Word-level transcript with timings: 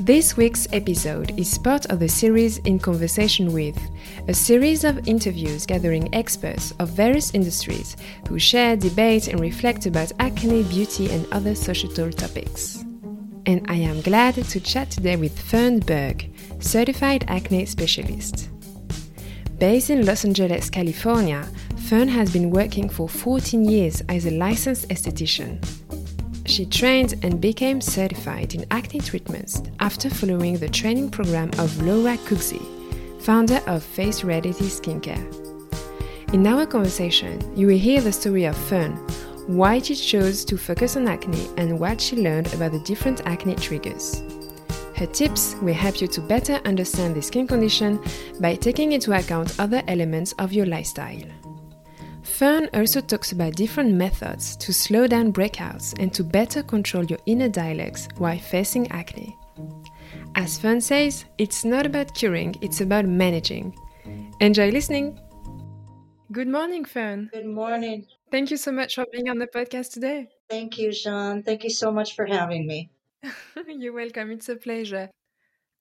This 0.00 0.36
week's 0.36 0.68
episode 0.74 1.38
is 1.40 1.56
part 1.56 1.86
of 1.86 2.00
the 2.00 2.08
series 2.08 2.58
In 2.58 2.78
Conversation 2.78 3.50
with, 3.54 3.80
a 4.28 4.34
series 4.34 4.84
of 4.84 5.08
interviews 5.08 5.64
gathering 5.64 6.14
experts 6.14 6.74
of 6.78 6.90
various 6.90 7.32
industries 7.32 7.96
who 8.28 8.38
share, 8.38 8.76
debate, 8.76 9.28
and 9.28 9.40
reflect 9.40 9.86
about 9.86 10.12
acne, 10.18 10.64
beauty, 10.64 11.10
and 11.10 11.26
other 11.32 11.54
societal 11.54 12.12
topics. 12.12 12.84
And 13.46 13.64
I 13.70 13.76
am 13.76 14.02
glad 14.02 14.34
to 14.34 14.60
chat 14.60 14.90
today 14.90 15.16
with 15.16 15.38
Fern 15.38 15.78
Berg, 15.78 16.30
certified 16.58 17.24
acne 17.28 17.64
specialist. 17.64 18.50
Based 19.58 19.88
in 19.88 20.04
Los 20.04 20.26
Angeles, 20.26 20.68
California, 20.68 21.48
Fern 21.88 22.08
has 22.08 22.30
been 22.30 22.50
working 22.50 22.90
for 22.90 23.08
14 23.08 23.64
years 23.64 24.02
as 24.10 24.26
a 24.26 24.30
licensed 24.32 24.90
esthetician. 24.90 25.58
She 26.46 26.64
trained 26.64 27.14
and 27.24 27.40
became 27.40 27.80
certified 27.80 28.54
in 28.54 28.66
acne 28.70 29.00
treatments 29.00 29.62
after 29.80 30.08
following 30.08 30.56
the 30.56 30.68
training 30.68 31.10
program 31.10 31.50
of 31.58 31.82
Laura 31.82 32.16
Cooksey, 32.18 32.62
founder 33.20 33.60
of 33.66 33.82
Face 33.82 34.22
Reality 34.22 34.66
Skincare. 34.66 35.24
In 36.32 36.46
our 36.46 36.64
conversation, 36.64 37.40
you 37.56 37.66
will 37.66 37.78
hear 37.78 38.00
the 38.00 38.12
story 38.12 38.44
of 38.44 38.56
Fern, 38.56 38.92
why 39.48 39.80
she 39.80 39.96
chose 39.96 40.44
to 40.44 40.56
focus 40.56 40.96
on 40.96 41.08
acne, 41.08 41.48
and 41.56 41.80
what 41.80 42.00
she 42.00 42.16
learned 42.16 42.52
about 42.54 42.72
the 42.72 42.80
different 42.80 43.26
acne 43.26 43.56
triggers. 43.56 44.22
Her 44.94 45.06
tips 45.06 45.56
will 45.60 45.74
help 45.74 46.00
you 46.00 46.06
to 46.08 46.20
better 46.20 46.60
understand 46.64 47.16
the 47.16 47.22
skin 47.22 47.46
condition 47.46 48.00
by 48.40 48.54
taking 48.54 48.92
into 48.92 49.12
account 49.12 49.58
other 49.58 49.82
elements 49.88 50.32
of 50.38 50.52
your 50.52 50.66
lifestyle. 50.66 51.22
Fern 52.26 52.68
also 52.74 53.00
talks 53.00 53.32
about 53.32 53.54
different 53.54 53.94
methods 53.94 54.56
to 54.56 54.72
slow 54.72 55.06
down 55.06 55.32
breakouts 55.32 55.94
and 55.98 56.12
to 56.12 56.24
better 56.24 56.62
control 56.62 57.04
your 57.04 57.20
inner 57.24 57.48
dialects 57.48 58.08
while 58.18 58.38
facing 58.38 58.90
acne. 58.90 59.34
As 60.34 60.58
Fern 60.58 60.80
says, 60.80 61.24
it's 61.38 61.64
not 61.64 61.86
about 61.86 62.14
curing, 62.14 62.54
it's 62.60 62.80
about 62.80 63.06
managing. 63.06 63.74
Enjoy 64.40 64.70
listening! 64.70 65.18
Good 66.32 66.48
morning, 66.48 66.84
Fern. 66.84 67.30
Good 67.32 67.46
morning. 67.46 68.06
Thank 68.30 68.50
you 68.50 68.56
so 68.56 68.72
much 68.72 68.96
for 68.96 69.06
being 69.12 69.30
on 69.30 69.38
the 69.38 69.46
podcast 69.46 69.92
today. 69.92 70.28
Thank 70.50 70.78
you, 70.78 70.92
Jean. 70.92 71.42
Thank 71.42 71.64
you 71.64 71.70
so 71.70 71.90
much 71.92 72.16
for 72.16 72.26
having 72.26 72.66
me. 72.66 72.90
You're 73.66 73.92
welcome. 73.92 74.32
It's 74.32 74.48
a 74.48 74.56
pleasure. 74.56 75.10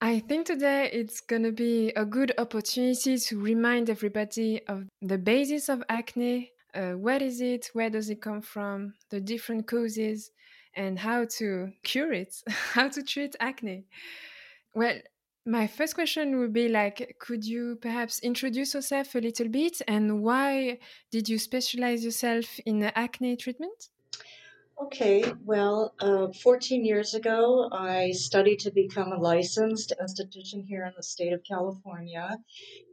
I 0.02 0.20
think 0.20 0.46
today 0.46 0.90
it's 0.92 1.22
going 1.22 1.44
to 1.44 1.52
be 1.52 1.90
a 1.96 2.06
good 2.06 2.34
opportunity 2.38 3.18
to 3.18 3.42
remind 3.42 3.90
everybody 3.90 4.62
of 4.68 4.86
the 5.02 5.18
basis 5.18 5.70
of 5.70 5.84
acne. 5.88 6.52
Uh, 6.74 6.92
what 6.92 7.22
is 7.22 7.40
it? 7.40 7.70
Where 7.74 7.90
does 7.90 8.10
it 8.10 8.22
come 8.22 8.42
from? 8.42 8.94
The 9.10 9.22
different 9.22 9.68
causes 9.68 10.32
and 10.76 11.00
how 11.00 11.26
to 11.38 11.72
cure 11.84 12.12
it, 12.12 12.36
how 12.50 12.90
to 12.90 13.02
treat 13.02 13.36
acne. 13.40 13.86
Well, 14.74 14.98
my 15.46 15.68
first 15.68 15.96
question 15.96 16.40
would 16.40 16.52
be 16.52 16.68
like, 16.68 17.16
could 17.20 17.46
you 17.46 17.78
perhaps 17.82 18.20
introduce 18.20 18.74
yourself 18.74 19.16
a 19.16 19.20
little 19.20 19.48
bit 19.48 19.82
and 19.88 20.22
why 20.22 20.80
did 21.12 21.30
you 21.30 21.40
specialize 21.40 22.04
yourself 22.04 22.60
in 22.66 22.84
acne 22.84 23.38
treatment? 23.38 23.90
Okay, 24.78 25.24
well, 25.46 25.94
uh, 26.02 26.28
14 26.44 26.84
years 26.84 27.14
ago, 27.14 27.70
I 27.72 28.12
studied 28.12 28.60
to 28.60 28.72
become 28.72 29.14
a 29.14 29.18
licensed 29.18 29.94
esthetician 30.02 30.66
here 30.68 30.84
in 30.86 30.92
the 30.98 31.04
state 31.04 31.32
of 31.32 31.46
California. 31.48 32.38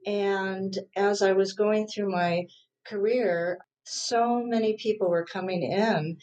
And 0.07 0.79
as 0.95 1.23
I 1.23 1.33
was 1.33 1.55
going 1.55 1.89
through 1.89 2.13
my 2.13 2.47
career, 2.87 3.59
so 3.85 4.45
many 4.45 4.77
people 4.77 5.11
were 5.11 5.25
coming 5.25 5.65
in 5.65 6.19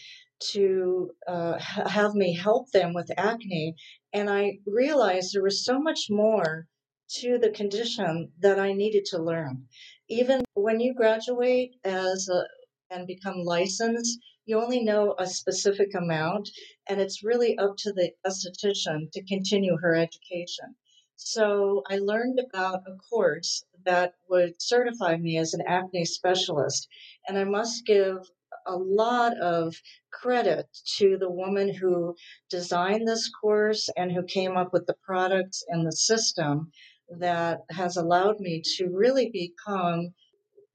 to 0.51 1.11
uh, 1.27 1.59
have 1.59 2.15
me 2.15 2.33
help 2.33 2.71
them 2.71 2.93
with 2.93 3.11
acne. 3.17 3.75
And 4.13 4.29
I 4.29 4.59
realized 4.65 5.33
there 5.33 5.43
was 5.43 5.65
so 5.65 5.77
much 5.77 6.07
more 6.09 6.67
to 7.15 7.37
the 7.37 7.51
condition 7.51 8.31
that 8.39 8.59
I 8.59 8.71
needed 8.71 9.03
to 9.07 9.21
learn. 9.21 9.67
Even 10.07 10.45
when 10.53 10.79
you 10.79 10.93
graduate 10.93 11.75
as 11.83 12.29
a, 12.29 12.45
and 12.91 13.05
become 13.05 13.43
licensed, 13.43 14.19
you 14.49 14.59
only 14.59 14.83
know 14.83 15.13
a 15.19 15.27
specific 15.27 15.93
amount, 15.93 16.49
and 16.89 16.99
it's 16.99 17.23
really 17.23 17.55
up 17.59 17.75
to 17.77 17.93
the 17.93 18.11
esthetician 18.25 19.11
to 19.11 19.23
continue 19.25 19.77
her 19.77 19.93
education. 19.93 20.75
So 21.17 21.83
I 21.87 21.99
learned 21.99 22.39
about 22.39 22.81
a 22.87 22.95
course 22.95 23.63
that 23.85 24.13
would 24.27 24.59
certify 24.59 25.17
me 25.17 25.37
as 25.37 25.53
an 25.53 25.61
acne 25.67 26.03
specialist, 26.03 26.87
and 27.27 27.37
I 27.37 27.43
must 27.43 27.85
give 27.85 28.17
a 28.65 28.75
lot 28.75 29.37
of 29.37 29.75
credit 30.11 30.65
to 30.97 31.17
the 31.19 31.29
woman 31.29 31.71
who 31.71 32.15
designed 32.49 33.07
this 33.07 33.29
course 33.29 33.87
and 33.95 34.11
who 34.11 34.23
came 34.23 34.57
up 34.57 34.73
with 34.73 34.87
the 34.87 34.97
products 35.05 35.63
and 35.67 35.85
the 35.85 35.91
system 35.91 36.71
that 37.19 37.59
has 37.69 37.97
allowed 37.97 38.39
me 38.39 38.63
to 38.77 38.89
really 38.89 39.29
become 39.29 40.15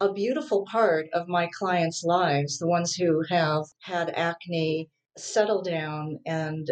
a 0.00 0.12
beautiful 0.12 0.64
part 0.70 1.06
of 1.12 1.28
my 1.28 1.48
clients' 1.58 2.02
lives, 2.04 2.58
the 2.58 2.66
ones 2.66 2.94
who 2.94 3.22
have 3.28 3.64
had 3.82 4.10
acne 4.10 4.90
settle 5.16 5.62
down 5.62 6.18
and 6.26 6.70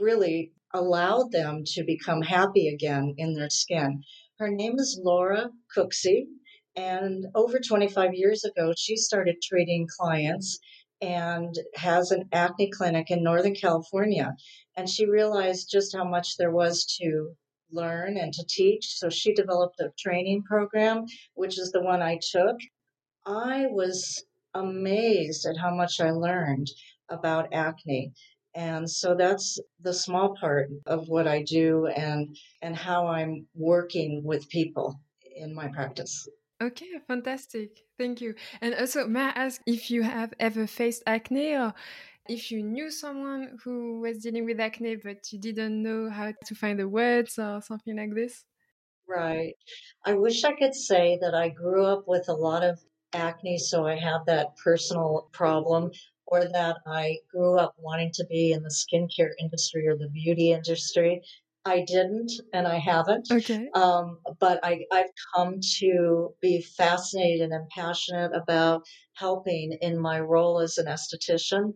really 0.00 0.52
allowed 0.72 1.30
them 1.32 1.62
to 1.64 1.84
become 1.84 2.22
happy 2.22 2.68
again 2.68 3.14
in 3.18 3.34
their 3.34 3.50
skin. 3.50 4.02
Her 4.38 4.50
name 4.50 4.78
is 4.78 5.00
Laura 5.02 5.50
Cooksey, 5.74 6.26
and 6.74 7.26
over 7.34 7.58
25 7.58 8.14
years 8.14 8.44
ago, 8.44 8.72
she 8.76 8.96
started 8.96 9.36
treating 9.42 9.86
clients 9.98 10.58
and 11.00 11.54
has 11.74 12.10
an 12.10 12.28
acne 12.32 12.70
clinic 12.70 13.10
in 13.10 13.22
Northern 13.22 13.54
California. 13.54 14.34
And 14.76 14.88
she 14.88 15.06
realized 15.06 15.70
just 15.70 15.96
how 15.96 16.04
much 16.04 16.36
there 16.36 16.50
was 16.50 16.84
to 17.00 17.34
learn 17.70 18.16
and 18.16 18.32
to 18.32 18.44
teach. 18.48 18.98
So 18.98 19.08
she 19.10 19.34
developed 19.34 19.80
a 19.80 19.92
training 19.98 20.42
program, 20.42 21.06
which 21.34 21.58
is 21.58 21.70
the 21.72 21.82
one 21.82 22.02
I 22.02 22.18
took. 22.30 22.56
I 23.26 23.66
was 23.66 24.24
amazed 24.54 25.46
at 25.46 25.56
how 25.56 25.74
much 25.74 26.00
I 26.00 26.10
learned 26.10 26.68
about 27.08 27.52
acne. 27.52 28.12
And 28.54 28.90
so 28.90 29.14
that's 29.14 29.58
the 29.80 29.92
small 29.92 30.34
part 30.40 30.70
of 30.86 31.08
what 31.08 31.28
I 31.28 31.42
do 31.42 31.86
and 31.88 32.34
and 32.62 32.74
how 32.74 33.06
I'm 33.06 33.46
working 33.54 34.22
with 34.24 34.48
people 34.48 34.98
in 35.36 35.54
my 35.54 35.68
practice. 35.68 36.26
Okay, 36.62 36.86
fantastic. 37.06 37.82
Thank 37.98 38.22
you. 38.22 38.34
And 38.62 38.74
also, 38.74 39.06
may 39.06 39.24
I 39.24 39.44
ask 39.44 39.60
if 39.66 39.90
you 39.90 40.02
have 40.02 40.32
ever 40.40 40.66
faced 40.66 41.02
acne 41.06 41.54
or 41.54 41.74
if 42.28 42.50
you 42.50 42.62
knew 42.62 42.90
someone 42.90 43.58
who 43.62 44.00
was 44.00 44.22
dealing 44.22 44.44
with 44.44 44.60
acne 44.60 44.96
but 44.96 45.32
you 45.32 45.38
didn't 45.38 45.82
know 45.82 46.10
how 46.10 46.32
to 46.44 46.54
find 46.54 46.78
the 46.78 46.88
words 46.88 47.38
or 47.38 47.60
something 47.62 47.96
like 47.96 48.14
this? 48.14 48.44
Right. 49.08 49.54
I 50.04 50.14
wish 50.14 50.44
I 50.44 50.54
could 50.54 50.74
say 50.74 51.18
that 51.20 51.34
I 51.34 51.48
grew 51.48 51.84
up 51.84 52.04
with 52.08 52.28
a 52.28 52.32
lot 52.34 52.64
of 52.64 52.80
acne, 53.12 53.58
so 53.58 53.86
I 53.86 53.96
have 53.96 54.26
that 54.26 54.56
personal 54.56 55.28
problem, 55.32 55.92
or 56.26 56.44
that 56.48 56.78
I 56.86 57.18
grew 57.30 57.56
up 57.58 57.74
wanting 57.78 58.10
to 58.14 58.26
be 58.26 58.52
in 58.52 58.62
the 58.62 58.68
skincare 58.68 59.30
industry 59.40 59.86
or 59.86 59.96
the 59.96 60.08
beauty 60.08 60.50
industry. 60.52 61.22
I 61.64 61.84
didn't, 61.84 62.32
and 62.52 62.66
I 62.66 62.78
haven't. 62.78 63.28
Okay. 63.30 63.70
Um, 63.74 64.20
but 64.40 64.60
I, 64.64 64.84
I've 64.92 65.10
come 65.34 65.60
to 65.78 66.34
be 66.40 66.62
fascinated 66.62 67.50
and 67.50 67.68
passionate 67.70 68.32
about 68.34 68.82
helping 69.14 69.72
in 69.80 69.98
my 69.98 70.20
role 70.20 70.60
as 70.60 70.78
an 70.78 70.86
esthetician 70.86 71.74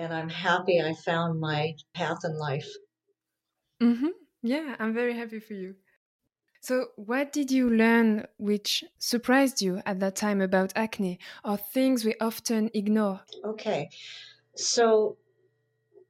and 0.00 0.14
I'm 0.14 0.30
happy 0.30 0.80
I 0.80 0.94
found 0.94 1.38
my 1.38 1.74
path 1.94 2.20
in 2.24 2.38
life. 2.38 2.68
Mm-hmm. 3.82 4.08
Yeah, 4.42 4.74
I'm 4.78 4.94
very 4.94 5.14
happy 5.14 5.40
for 5.40 5.52
you. 5.52 5.74
So, 6.62 6.86
what 6.96 7.32
did 7.32 7.50
you 7.50 7.70
learn 7.70 8.26
which 8.38 8.84
surprised 8.98 9.62
you 9.62 9.80
at 9.84 10.00
that 10.00 10.16
time 10.16 10.40
about 10.40 10.72
acne 10.74 11.18
or 11.44 11.56
things 11.56 12.04
we 12.04 12.14
often 12.20 12.70
ignore? 12.74 13.20
Okay, 13.44 13.90
so 14.56 15.16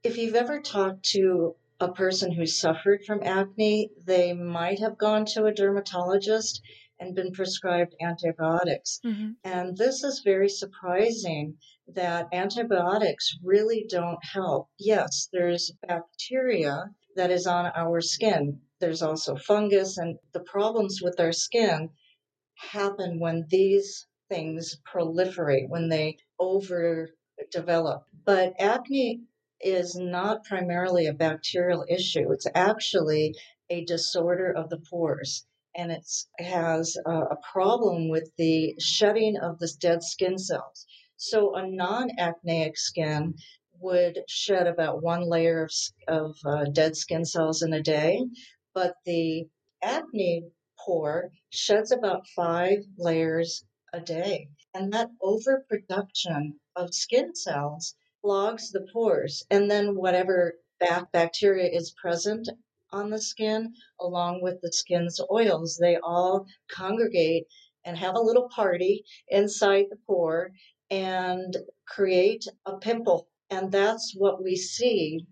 if 0.03 0.17
you've 0.17 0.35
ever 0.35 0.61
talked 0.61 1.05
to 1.17 1.55
a 1.81 1.93
person 1.93 2.33
who 2.33 2.47
suffered 2.47 3.05
from 3.05 3.23
acne, 3.25 3.91
they 4.05 4.33
might 4.33 4.79
have 4.81 4.99
gone 4.99 5.25
to 5.25 5.47
a 5.47 5.55
dermatologist 5.55 6.63
and 7.01 7.15
been 7.15 7.33
prescribed 7.33 7.95
antibiotics. 8.01 9.01
Mm-hmm. 9.05 9.31
And 9.43 9.77
this 9.77 10.05
is 10.05 10.23
very 10.25 10.49
surprising 10.49 11.57
that 11.95 12.29
antibiotics 12.33 13.37
really 13.43 13.87
don't 13.89 14.23
help. 14.23 14.69
Yes, 14.79 15.29
there's 15.33 15.73
bacteria 15.89 16.85
that 17.17 17.31
is 17.31 17.47
on 17.47 17.73
our 17.75 18.01
skin. 18.01 18.61
There's 18.81 19.03
also 19.03 19.35
fungus, 19.37 19.99
and 19.99 20.17
the 20.33 20.41
problems 20.41 21.01
with 21.03 21.19
our 21.19 21.33
skin 21.33 21.91
happen 22.57 23.19
when 23.19 23.47
these 23.49 24.07
things 24.29 24.79
proliferate, 24.87 25.69
when 25.69 25.89
they 25.89 26.19
over 26.39 27.11
develop. 27.51 28.05
But 28.25 28.55
acne 28.59 29.23
is 29.61 29.97
not 29.97 30.45
primarily 30.45 31.07
a 31.07 31.13
bacterial 31.13 31.85
issue, 31.89 32.31
it's 32.33 32.47
actually 32.55 33.35
a 33.69 33.85
disorder 33.85 34.51
of 34.51 34.69
the 34.69 34.79
pores. 34.79 35.47
And 35.77 35.93
it 35.93 36.07
has 36.39 36.97
a, 37.07 37.37
problem 37.53 38.09
with 38.09 38.31
the 38.37 38.75
shedding 38.79 39.37
of 39.37 39.59
the 39.59 39.71
dead 39.81 40.03
skin 40.03 40.39
cells. 40.39 40.87
So, 41.17 41.55
a 41.55 41.67
non 41.67 42.11
acneic 42.19 42.77
skin 42.77 43.35
would 43.79 44.19
shed 44.29 44.67
about 44.67 45.03
one 45.03 45.23
layer 45.23 45.65
of, 45.65 45.73
of 46.09 46.37
uh, 46.45 46.65
dead 46.65 46.97
skin 46.97 47.25
cells 47.25 47.63
in 47.63 47.73
a 47.73 47.83
day, 47.83 48.25
but 48.75 48.95
the 49.05 49.49
acne 49.83 50.45
pore 50.79 51.31
sheds 51.51 51.93
about 51.93 52.27
five 52.29 52.85
layers 52.99 53.65
a 53.93 54.01
day. 54.01 54.49
And 54.75 54.93
that 54.93 55.11
overproduction 55.21 56.61
of 56.77 56.95
skin 56.95 57.35
cells 57.35 57.95
clogs 58.23 58.71
the 58.71 58.87
pores. 58.93 59.45
And 59.51 59.71
then 59.71 59.97
whatever 59.97 60.59
bacteria 61.13 61.69
is 61.71 61.95
present 62.01 62.49
on 62.93 63.11
the 63.11 63.21
skin, 63.21 63.75
along 64.01 64.43
with 64.43 64.61
the 64.61 64.73
skin's 64.73 65.21
oils, 65.31 65.79
they 65.81 65.97
all 65.97 66.47
congregate 66.71 67.47
and 67.85 67.97
have 67.97 68.15
a 68.15 68.21
little 68.21 68.49
party 68.49 69.05
inside 69.29 69.87
the 69.91 69.97
pore 70.07 70.51
and 70.91 71.57
create 71.87 72.47
a 72.67 72.77
pimple. 72.79 73.29
And 73.49 73.73
that's 73.73 74.15
what 74.17 74.43
we 74.43 74.57
see 74.57 75.27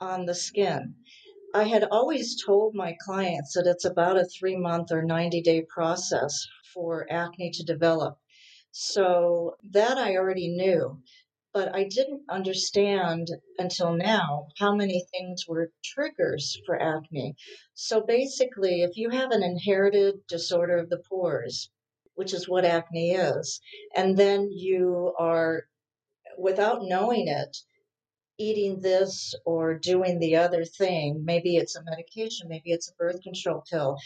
on 0.00 0.26
the 0.26 0.34
skin. 0.34 0.96
I 1.54 1.64
had 1.64 1.84
always 1.84 2.42
told 2.44 2.74
my 2.74 2.96
clients 3.00 3.54
that 3.54 3.66
it's 3.66 3.84
about 3.84 4.18
a 4.18 4.24
three 4.24 4.56
month 4.56 4.90
or 4.90 5.02
90 5.02 5.40
day 5.42 5.62
process 5.62 6.46
for 6.72 7.06
acne 7.10 7.50
to 7.52 7.62
develop. 7.62 8.18
So 8.72 9.54
that 9.70 9.96
I 9.96 10.16
already 10.16 10.48
knew, 10.48 11.00
but 11.54 11.74
I 11.74 11.84
didn't 11.84 12.22
understand 12.28 13.28
until 13.58 13.94
now 13.94 14.48
how 14.58 14.74
many 14.74 15.04
things 15.12 15.46
were 15.46 15.70
triggers 15.84 16.60
for 16.66 16.82
acne. 16.82 17.36
So 17.74 18.00
basically, 18.00 18.82
if 18.82 18.96
you 18.96 19.08
have 19.10 19.30
an 19.30 19.44
inherited 19.44 20.26
disorder 20.26 20.76
of 20.76 20.90
the 20.90 21.02
pores, 21.08 21.70
which 22.16 22.34
is 22.34 22.48
what 22.48 22.64
acne 22.64 23.12
is, 23.12 23.60
and 23.94 24.16
then 24.16 24.50
you 24.50 25.14
are, 25.16 25.68
without 26.36 26.82
knowing 26.82 27.28
it, 27.28 27.56
eating 28.36 28.80
this 28.80 29.32
or 29.44 29.74
doing 29.74 30.18
the 30.18 30.34
other 30.34 30.64
thing. 30.64 31.24
Maybe 31.24 31.56
it's 31.56 31.76
a 31.76 31.84
medication, 31.84 32.48
maybe 32.48 32.72
it's 32.72 32.90
a 32.90 32.94
birth 32.96 33.22
control 33.22 33.62
pill. 33.70 33.96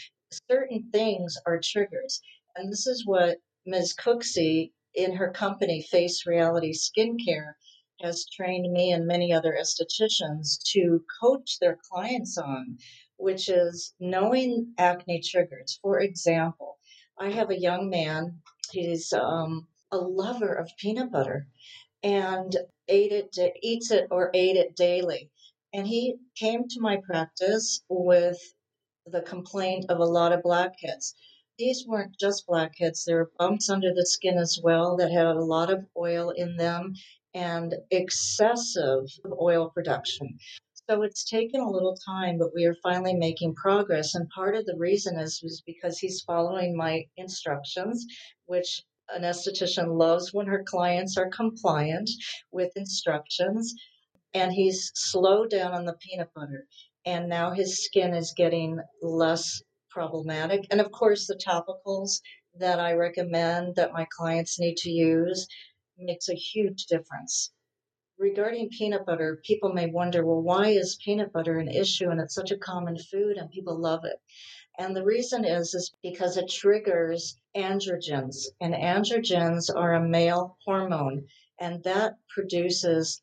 Certain 0.49 0.87
things 0.91 1.35
are 1.47 1.59
triggers. 1.59 2.21
And 2.55 2.71
this 2.71 2.85
is 2.85 3.07
what 3.07 3.39
Ms. 3.65 3.95
Cooksey 3.95 4.71
in 4.93 5.15
her 5.15 5.31
company, 5.31 5.81
Face 5.81 6.25
Reality 6.25 6.73
Skincare, 6.73 7.53
has 8.01 8.25
trained 8.25 8.71
me 8.71 8.91
and 8.91 9.05
many 9.05 9.33
other 9.33 9.57
estheticians 9.59 10.61
to 10.71 11.03
coach 11.21 11.59
their 11.59 11.77
clients 11.89 12.37
on, 12.37 12.77
which 13.17 13.49
is 13.49 13.93
knowing 13.99 14.73
acne 14.77 15.21
triggers. 15.21 15.79
For 15.81 15.99
example, 15.99 16.77
I 17.17 17.29
have 17.31 17.49
a 17.49 17.59
young 17.59 17.89
man, 17.89 18.41
he's 18.71 19.11
um, 19.11 19.67
a 19.91 19.97
lover 19.97 20.53
of 20.53 20.71
peanut 20.77 21.11
butter 21.11 21.47
and 22.03 22.55
ate 22.87 23.11
it, 23.11 23.37
eats 23.61 23.91
it 23.91 24.07
or 24.11 24.31
ate 24.33 24.55
it 24.55 24.75
daily. 24.75 25.29
And 25.73 25.85
he 25.85 26.15
came 26.35 26.67
to 26.69 26.79
my 26.79 26.97
practice 27.05 27.83
with 27.89 28.37
the 29.05 29.21
complaint 29.21 29.85
of 29.89 29.99
a 29.99 30.05
lot 30.05 30.31
of 30.31 30.43
blackheads. 30.43 31.15
These 31.59 31.85
weren't 31.85 32.17
just 32.17 32.47
blackheads, 32.47 33.03
there 33.03 33.17
were 33.17 33.31
bumps 33.37 33.69
under 33.69 33.93
the 33.93 34.05
skin 34.05 34.37
as 34.37 34.61
well 34.63 34.95
that 34.95 35.11
had 35.11 35.25
a 35.25 35.43
lot 35.43 35.69
of 35.69 35.85
oil 35.97 36.29
in 36.29 36.55
them 36.55 36.93
and 37.33 37.75
excessive 37.91 39.03
oil 39.41 39.69
production. 39.69 40.39
So 40.89 41.01
it's 41.01 41.25
taken 41.25 41.59
a 41.59 41.69
little 41.69 41.97
time, 41.97 42.37
but 42.37 42.53
we 42.55 42.65
are 42.65 42.77
finally 42.81 43.13
making 43.13 43.55
progress. 43.55 44.15
And 44.15 44.29
part 44.29 44.55
of 44.55 44.65
the 44.65 44.77
reason 44.77 45.19
is, 45.19 45.43
is 45.43 45.61
because 45.65 45.99
he's 45.99 46.21
following 46.21 46.77
my 46.77 47.03
instructions, 47.17 48.05
which 48.45 48.81
an 49.13 49.23
esthetician 49.23 49.97
loves 49.97 50.33
when 50.33 50.47
her 50.47 50.63
clients 50.63 51.17
are 51.17 51.29
compliant 51.29 52.09
with 52.53 52.71
instructions. 52.77 53.75
And 54.33 54.53
he's 54.53 54.93
slowed 54.95 55.49
down 55.49 55.73
on 55.73 55.83
the 55.83 55.97
peanut 55.99 56.33
butter. 56.33 56.67
And 57.05 57.27
now 57.27 57.51
his 57.51 57.83
skin 57.83 58.13
is 58.13 58.33
getting 58.37 58.79
less 59.01 59.61
problematic. 59.89 60.67
And 60.71 60.81
of 60.81 60.91
course, 60.91 61.27
the 61.27 61.35
topicals 61.35 62.21
that 62.59 62.79
I 62.79 62.93
recommend 62.93 63.75
that 63.75 63.93
my 63.93 64.07
clients 64.17 64.59
need 64.59 64.77
to 64.77 64.89
use 64.89 65.47
makes 65.97 66.29
a 66.29 66.35
huge 66.35 66.85
difference. 66.85 67.51
Regarding 68.17 68.69
peanut 68.69 69.05
butter, 69.05 69.39
people 69.45 69.71
may 69.71 69.87
wonder, 69.87 70.25
well, 70.25 70.41
why 70.41 70.69
is 70.69 70.99
peanut 71.03 71.31
butter 71.31 71.57
an 71.57 71.69
issue 71.69 72.09
and 72.09 72.19
it's 72.19 72.35
such 72.35 72.51
a 72.51 72.57
common 72.57 72.97
food 72.97 73.37
and 73.37 73.49
people 73.49 73.79
love 73.79 74.03
it? 74.03 74.19
And 74.77 74.95
the 74.95 75.03
reason 75.03 75.45
is 75.45 75.73
is 75.73 75.93
because 76.01 76.37
it 76.37 76.49
triggers 76.49 77.37
androgens, 77.55 78.45
and 78.61 78.73
androgens 78.73 79.69
are 79.73 79.93
a 79.93 80.07
male 80.07 80.57
hormone, 80.65 81.27
and 81.59 81.83
that 81.83 82.13
produces 82.33 83.21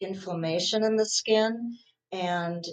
inflammation 0.00 0.82
in 0.82 0.96
the 0.96 1.06
skin. 1.06 1.76
And 2.10 2.64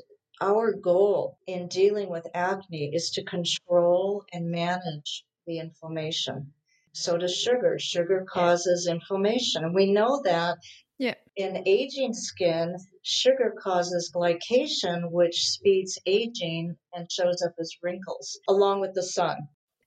our 0.43 0.73
goal 0.73 1.37
in 1.47 1.67
dealing 1.69 2.09
with 2.09 2.27
acne 2.33 2.91
is 2.93 3.09
to 3.11 3.23
control 3.23 4.25
and 4.33 4.51
manage 4.51 5.23
the 5.47 5.59
inflammation. 5.59 6.51
So 6.93 7.17
does 7.17 7.35
sugar. 7.35 7.77
Sugar 7.79 8.25
causes 8.29 8.87
inflammation. 8.87 9.63
And 9.63 9.73
we 9.73 9.91
know 9.97 10.21
that 10.25 10.57
yeah. 10.99 11.15
In 11.35 11.63
aging 11.65 12.13
skin, 12.13 12.75
sugar 13.01 13.53
causes 13.59 14.11
glycation, 14.15 15.11
which 15.11 15.37
speeds 15.55 15.97
aging 16.05 16.75
and 16.93 17.11
shows 17.11 17.41
up 17.41 17.53
as 17.59 17.75
wrinkles, 17.81 18.39
along 18.47 18.81
with 18.81 18.93
the 18.93 19.01
sun. 19.03 19.37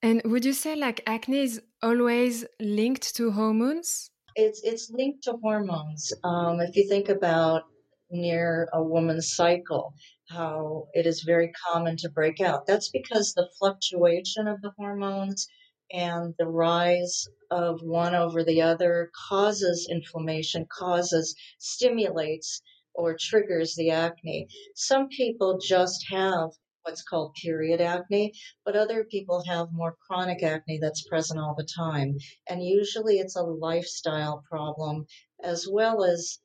And 0.03 0.21
would 0.25 0.45
you 0.45 0.53
say 0.53 0.75
like 0.75 1.03
acne 1.07 1.39
is 1.39 1.63
always 1.81 2.45
linked 2.61 3.15
to 3.17 3.31
hormones? 3.31 4.11
It's 4.35 4.61
it's 4.65 4.91
linked 4.91 5.23
to 5.25 5.35
hormones. 5.43 6.13
Um, 6.25 6.61
if 6.61 6.77
you 6.77 6.89
think 6.89 7.09
about 7.09 7.63
near 8.11 8.69
a 8.73 8.83
woman's 8.83 9.35
cycle, 9.35 9.95
how 10.29 10.89
it 10.93 11.07
is 11.07 11.23
very 11.23 11.53
common 11.71 11.97
to 11.99 12.11
break 12.11 12.41
out. 12.41 12.67
That's 12.67 12.91
because 12.91 13.33
the 13.33 13.49
fluctuation 13.59 14.49
of 14.49 14.61
the 14.61 14.73
hormones 14.77 15.49
and 15.93 16.35
the 16.39 16.49
rise 16.49 17.29
of 17.51 17.81
one 17.83 18.15
over 18.15 18.43
the 18.43 18.63
other 18.63 19.11
causes 19.29 19.89
inflammation, 19.91 20.67
causes, 20.71 21.35
stimulates, 21.59 22.61
or 22.95 23.17
triggers 23.19 23.75
the 23.75 23.91
acne. 23.91 24.49
Some 24.75 25.09
people 25.09 25.59
just 25.59 26.07
have 26.11 26.51
what's 26.83 27.03
called 27.03 27.35
period 27.43 27.81
acne, 27.81 28.33
but 28.65 28.77
other 28.77 29.05
people 29.05 29.43
have 29.47 29.73
more 29.73 29.97
chronic 30.07 30.43
acne 30.43 30.79
that's 30.81 31.07
present 31.09 31.39
all 31.39 31.55
the 31.57 31.69
time. 31.77 32.17
And 32.49 32.65
usually 32.65 33.19
it's 33.19 33.37
a 33.37 33.43
lifestyle 33.43 34.45
problem 34.49 35.07
as 35.43 35.67
well 35.71 36.05
as 36.05 36.39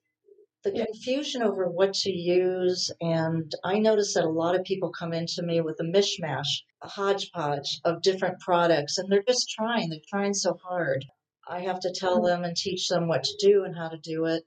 the 0.63 0.71
confusion 0.71 1.41
over 1.41 1.67
what 1.67 1.93
to 1.93 2.11
use. 2.11 2.91
And 3.01 3.51
I 3.63 3.79
notice 3.79 4.13
that 4.13 4.25
a 4.25 4.29
lot 4.29 4.55
of 4.55 4.63
people 4.63 4.91
come 4.91 5.13
into 5.13 5.41
me 5.43 5.61
with 5.61 5.79
a 5.79 5.83
mishmash, 5.83 6.61
a 6.81 6.87
hodgepodge 6.87 7.81
of 7.83 8.01
different 8.01 8.39
products, 8.39 8.97
and 8.97 9.11
they're 9.11 9.23
just 9.27 9.49
trying. 9.49 9.89
They're 9.89 9.99
trying 10.09 10.33
so 10.33 10.57
hard. 10.63 11.05
I 11.47 11.61
have 11.61 11.79
to 11.81 11.93
tell 11.93 12.17
mm-hmm. 12.17 12.27
them 12.27 12.43
and 12.43 12.55
teach 12.55 12.87
them 12.87 13.07
what 13.07 13.23
to 13.23 13.37
do 13.39 13.63
and 13.63 13.75
how 13.75 13.89
to 13.89 13.97
do 13.97 14.25
it. 14.25 14.43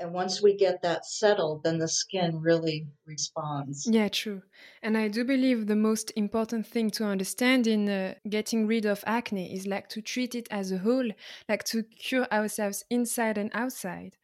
And 0.00 0.12
once 0.12 0.40
we 0.40 0.54
get 0.54 0.82
that 0.82 1.04
settled, 1.04 1.64
then 1.64 1.78
the 1.78 1.88
skin 1.88 2.40
really 2.40 2.86
responds. 3.04 3.84
Yeah, 3.90 4.08
true. 4.08 4.42
And 4.80 4.96
I 4.96 5.08
do 5.08 5.24
believe 5.24 5.66
the 5.66 5.74
most 5.74 6.12
important 6.14 6.68
thing 6.68 6.90
to 6.92 7.04
understand 7.04 7.66
in 7.66 7.88
uh, 7.88 8.14
getting 8.28 8.68
rid 8.68 8.86
of 8.86 9.02
acne 9.06 9.52
is 9.52 9.66
like 9.66 9.88
to 9.88 10.00
treat 10.00 10.36
it 10.36 10.46
as 10.52 10.70
a 10.70 10.78
whole, 10.78 11.10
like 11.48 11.64
to 11.64 11.82
cure 11.82 12.28
ourselves 12.30 12.84
inside 12.90 13.38
and 13.38 13.50
outside. 13.52 14.16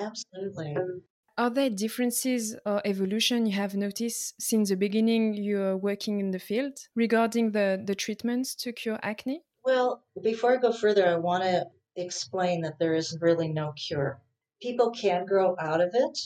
Absolutely. 0.00 0.74
Um, 0.76 1.02
are 1.38 1.50
there 1.50 1.70
differences 1.70 2.56
or 2.66 2.82
evolution 2.84 3.46
you 3.46 3.52
have 3.52 3.74
noticed 3.74 4.34
since 4.40 4.68
the 4.68 4.76
beginning 4.76 5.34
you're 5.34 5.76
working 5.76 6.20
in 6.20 6.32
the 6.32 6.38
field 6.38 6.78
regarding 6.94 7.52
the, 7.52 7.82
the 7.82 7.94
treatments 7.94 8.54
to 8.56 8.72
cure 8.72 8.98
acne? 9.02 9.42
Well, 9.64 10.02
before 10.22 10.54
I 10.54 10.60
go 10.60 10.72
further, 10.72 11.06
I 11.06 11.16
want 11.16 11.44
to 11.44 11.66
explain 11.96 12.62
that 12.62 12.78
there 12.78 12.94
is 12.94 13.18
really 13.20 13.48
no 13.48 13.72
cure. 13.72 14.20
People 14.60 14.90
can 14.90 15.24
grow 15.24 15.56
out 15.58 15.80
of 15.80 15.90
it, 15.94 16.18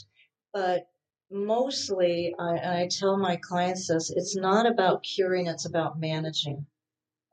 but 0.52 0.88
mostly 1.31 2.35
I, 2.38 2.83
I 2.83 2.88
tell 2.90 3.16
my 3.16 3.37
clients 3.37 3.88
this 3.88 4.11
it's 4.11 4.37
not 4.37 4.66
about 4.66 5.04
curing, 5.04 5.47
it's 5.47 5.66
about 5.66 5.99
managing. 5.99 6.66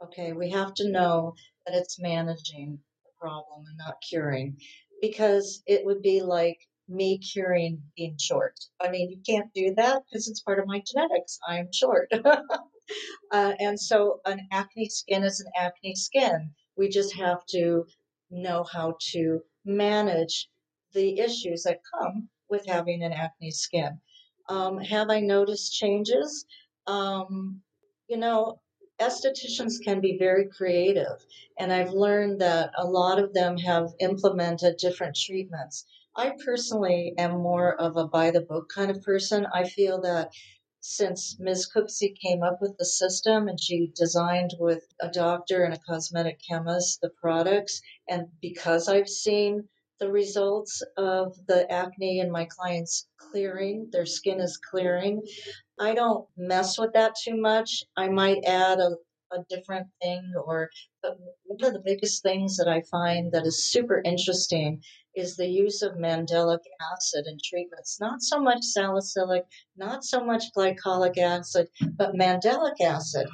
Okay, 0.04 0.34
we 0.34 0.50
have 0.52 0.74
to 0.76 0.90
know 0.90 1.34
that 1.66 1.76
it's 1.76 2.00
managing 2.00 2.80
the 3.04 3.12
problem 3.20 3.66
and 3.68 3.78
not 3.78 4.02
curing 4.08 4.58
because 5.02 5.64
it 5.66 5.84
would 5.86 6.02
be 6.02 6.22
like 6.22 6.60
me 6.88 7.18
curing 7.18 7.82
being 7.96 8.18
short. 8.20 8.60
I 8.82 8.90
mean, 8.90 9.10
you 9.10 9.18
can't 9.28 9.52
do 9.54 9.74
that 9.76 10.04
because 10.06 10.28
it's 10.28 10.42
part 10.42 10.60
of 10.60 10.68
my 10.68 10.82
genetics. 10.86 11.40
I'm 11.48 11.72
short. 11.74 12.12
uh, 13.32 13.54
and 13.60 13.80
so 13.80 14.20
an 14.26 14.48
acne 14.52 14.90
skin 14.90 15.24
is 15.24 15.40
an 15.40 15.52
acne 15.58 15.96
skin. 15.96 16.52
We 16.78 16.90
just 16.90 17.16
have 17.16 17.46
to 17.48 17.86
know 18.30 18.66
how 18.72 18.96
to 19.12 19.42
manage 19.66 20.50
the 20.94 21.20
issues 21.20 21.64
that 21.64 21.82
come 21.94 22.30
with 22.50 22.66
having 22.66 23.04
an 23.04 23.14
acne 23.14 23.52
skin. 23.52 24.00
Um, 24.50 24.80
have 24.80 25.10
I 25.10 25.22
noticed 25.22 25.74
changes? 25.74 26.46
Um, 26.88 27.62
you 28.08 28.18
know, 28.18 28.60
estheticians 29.02 29.84
can 29.84 30.00
be 30.00 30.18
very 30.18 30.48
creative, 30.48 31.26
and 31.60 31.74
I've 31.74 31.92
learned 31.92 32.40
that 32.42 32.72
a 32.78 32.86
lot 32.86 33.20
of 33.20 33.34
them 33.34 33.58
have 33.58 33.90
implemented 34.00 34.78
different 34.78 35.16
treatments. 35.16 35.86
I 36.16 36.34
personally 36.46 37.14
am 37.18 37.42
more 37.42 37.76
of 37.82 37.98
a 37.98 38.08
by 38.08 38.32
the 38.32 38.42
book 38.42 38.70
kind 38.70 38.92
of 38.92 39.02
person. 39.02 39.48
I 39.54 39.64
feel 39.64 40.00
that 40.02 40.32
since 40.82 41.38
Ms. 41.40 41.70
Cooksey 41.74 42.16
came 42.20 42.44
up 42.44 42.60
with 42.62 42.78
the 42.78 42.86
system 42.86 43.48
and 43.48 43.60
she 43.60 43.92
designed 43.96 44.52
with 44.60 44.88
a 45.00 45.10
doctor 45.10 45.64
and 45.64 45.74
a 45.74 45.80
cosmetic 45.80 46.40
chemist 46.48 47.02
the 47.02 47.10
products, 47.10 47.82
and 48.10 48.28
because 48.42 48.88
I've 48.88 49.10
seen 49.10 49.68
the 50.02 50.12
results 50.12 50.82
of 50.98 51.38
the 51.48 51.72
acne 51.72 52.20
in 52.20 52.32
my 52.32 52.46
clients 52.46 53.08
clearing, 53.18 53.88
their 53.92 54.08
skin 54.08 54.40
is 54.40 54.58
clearing, 54.58 55.22
I 55.80 55.94
don't 55.94 56.28
mess 56.36 56.80
with 56.80 56.92
that 56.94 57.14
too 57.24 57.38
much. 57.40 57.84
I 57.96 58.10
might 58.10 58.44
add 58.46 58.80
a, 58.80 58.96
a 59.32 59.46
different 59.48 59.88
thing 60.02 60.34
or 60.44 60.70
but 61.04 61.18
one 61.46 61.68
of 61.68 61.74
the 61.74 61.84
biggest 61.86 62.24
things 62.24 62.58
that 62.58 62.68
I 62.68 62.82
find 62.90 63.32
that 63.32 63.46
is 63.46 63.72
super 63.72 64.02
interesting 64.04 64.82
is 65.16 65.36
the 65.36 65.48
use 65.48 65.84
of 65.84 65.94
mandelic 65.94 66.64
acid 66.94 67.26
in 67.28 67.38
treatments. 67.44 68.00
Not 68.02 68.24
so 68.24 68.40
much 68.42 68.64
salicylic, 68.64 69.44
not 69.78 70.04
so 70.04 70.24
much 70.26 70.46
glycolic 70.58 71.20
acid, 71.20 71.68
but 71.96 72.16
mandelic 72.16 72.82
acid. 72.82 73.28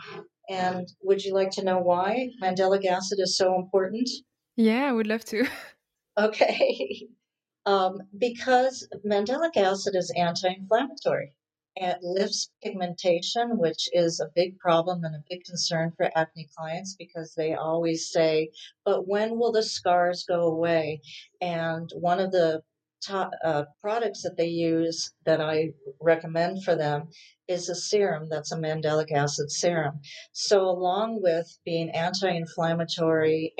And 0.50 0.86
would 1.02 1.24
you 1.24 1.34
like 1.34 1.52
to 1.52 1.64
know 1.64 1.80
why 1.80 2.30
mandelic 2.42 2.86
acid 2.86 3.20
is 3.22 3.38
so 3.38 3.56
important? 3.56 4.10
Yeah, 4.58 4.90
I 4.90 4.92
would 4.92 5.08
love 5.08 5.24
to. 5.26 5.48
okay. 6.18 7.08
Um, 7.66 7.98
because 8.18 8.88
mandelic 9.06 9.58
acid 9.58 9.94
is 9.98 10.10
anti 10.16 10.48
inflammatory. 10.48 11.34
It 11.76 11.98
lifts 12.02 12.50
pigmentation, 12.64 13.58
which 13.58 13.90
is 13.92 14.22
a 14.22 14.32
big 14.34 14.58
problem 14.58 15.04
and 15.04 15.14
a 15.14 15.24
big 15.30 15.44
concern 15.44 15.92
for 15.98 16.10
acne 16.16 16.48
clients 16.58 16.96
because 16.96 17.36
they 17.36 17.56
always 17.56 18.10
say, 18.10 18.52
But 18.86 19.06
when 19.06 19.38
will 19.38 19.52
the 19.52 19.64
scars 19.64 20.24
go 20.24 20.44
away? 20.44 21.02
And 21.42 21.90
one 21.94 22.22
of 22.22 22.32
the 22.32 22.64
top, 23.06 23.32
uh, 23.44 23.66
products 23.82 24.24
that 24.24 24.38
they 24.38 24.48
use 24.48 25.14
that 25.26 25.42
I 25.42 25.74
recommend 26.02 26.64
for 26.64 26.76
them 26.76 27.10
is 27.48 27.70
a 27.70 27.76
serum 27.76 28.28
that's 28.30 28.52
a 28.52 28.58
mandelic 28.58 29.12
acid 29.12 29.52
serum. 29.52 30.00
So, 30.32 30.62
along 30.62 31.22
with 31.22 31.60
being 31.64 31.90
anti 31.92 32.30
inflammatory, 32.30 33.54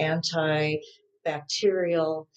antibacterial, 1.28 2.28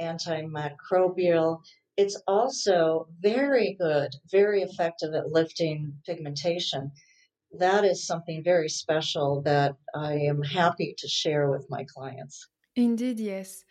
antimicrobial, 0.00 1.60
it's 1.96 2.20
also 2.28 3.08
very 3.20 3.76
good, 3.80 4.14
very 4.30 4.62
effective 4.62 5.14
at 5.14 5.30
lifting 5.30 5.92
pigmentation. 6.06 6.92
That 7.58 7.84
is 7.84 8.06
something 8.06 8.44
very 8.44 8.68
special 8.68 9.42
that 9.42 9.74
I 9.94 10.12
am 10.12 10.42
happy 10.42 10.94
to 10.98 11.08
share 11.08 11.50
with 11.50 11.66
my 11.68 11.84
clients. 11.84 12.46
Indeed, 12.76 13.18
yes. 13.18 13.64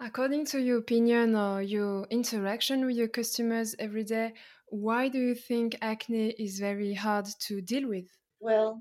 According 0.00 0.46
to 0.46 0.60
your 0.60 0.78
opinion 0.78 1.36
or 1.36 1.62
your 1.62 2.06
interaction 2.10 2.86
with 2.86 2.96
your 2.96 3.08
customers 3.08 3.74
every 3.78 4.04
day, 4.04 4.32
why 4.68 5.08
do 5.08 5.18
you 5.18 5.34
think 5.34 5.76
acne 5.82 6.30
is 6.30 6.58
very 6.58 6.94
hard 6.94 7.26
to 7.46 7.60
deal 7.60 7.88
with? 7.88 8.06
Well, 8.40 8.80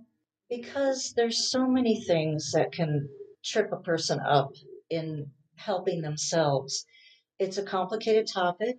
because 0.50 1.14
there's 1.16 1.52
so 1.52 1.68
many 1.68 2.04
things 2.06 2.52
that 2.54 2.72
can 2.72 3.10
trip 3.44 3.72
a 3.74 3.78
person 3.78 4.20
up 4.22 4.54
in 4.94 5.32
helping 5.56 6.02
themselves. 6.02 6.86
It's 7.40 7.58
a 7.58 7.64
complicated 7.64 8.28
topic. 8.32 8.78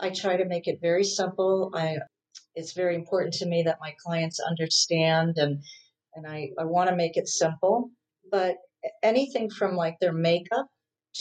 I 0.00 0.10
try 0.10 0.36
to 0.36 0.44
make 0.44 0.66
it 0.66 0.80
very 0.80 1.04
simple. 1.04 1.70
I 1.74 1.98
it's 2.54 2.72
very 2.72 2.94
important 2.94 3.34
to 3.34 3.46
me 3.46 3.62
that 3.64 3.78
my 3.80 3.94
clients 4.04 4.40
understand 4.40 5.38
and 5.38 5.62
and 6.14 6.26
I, 6.26 6.50
I 6.58 6.64
want 6.64 6.90
to 6.90 6.96
make 6.96 7.16
it 7.16 7.28
simple. 7.28 7.90
But 8.30 8.56
anything 9.02 9.50
from 9.50 9.74
like 9.74 9.98
their 10.00 10.12
makeup 10.12 10.66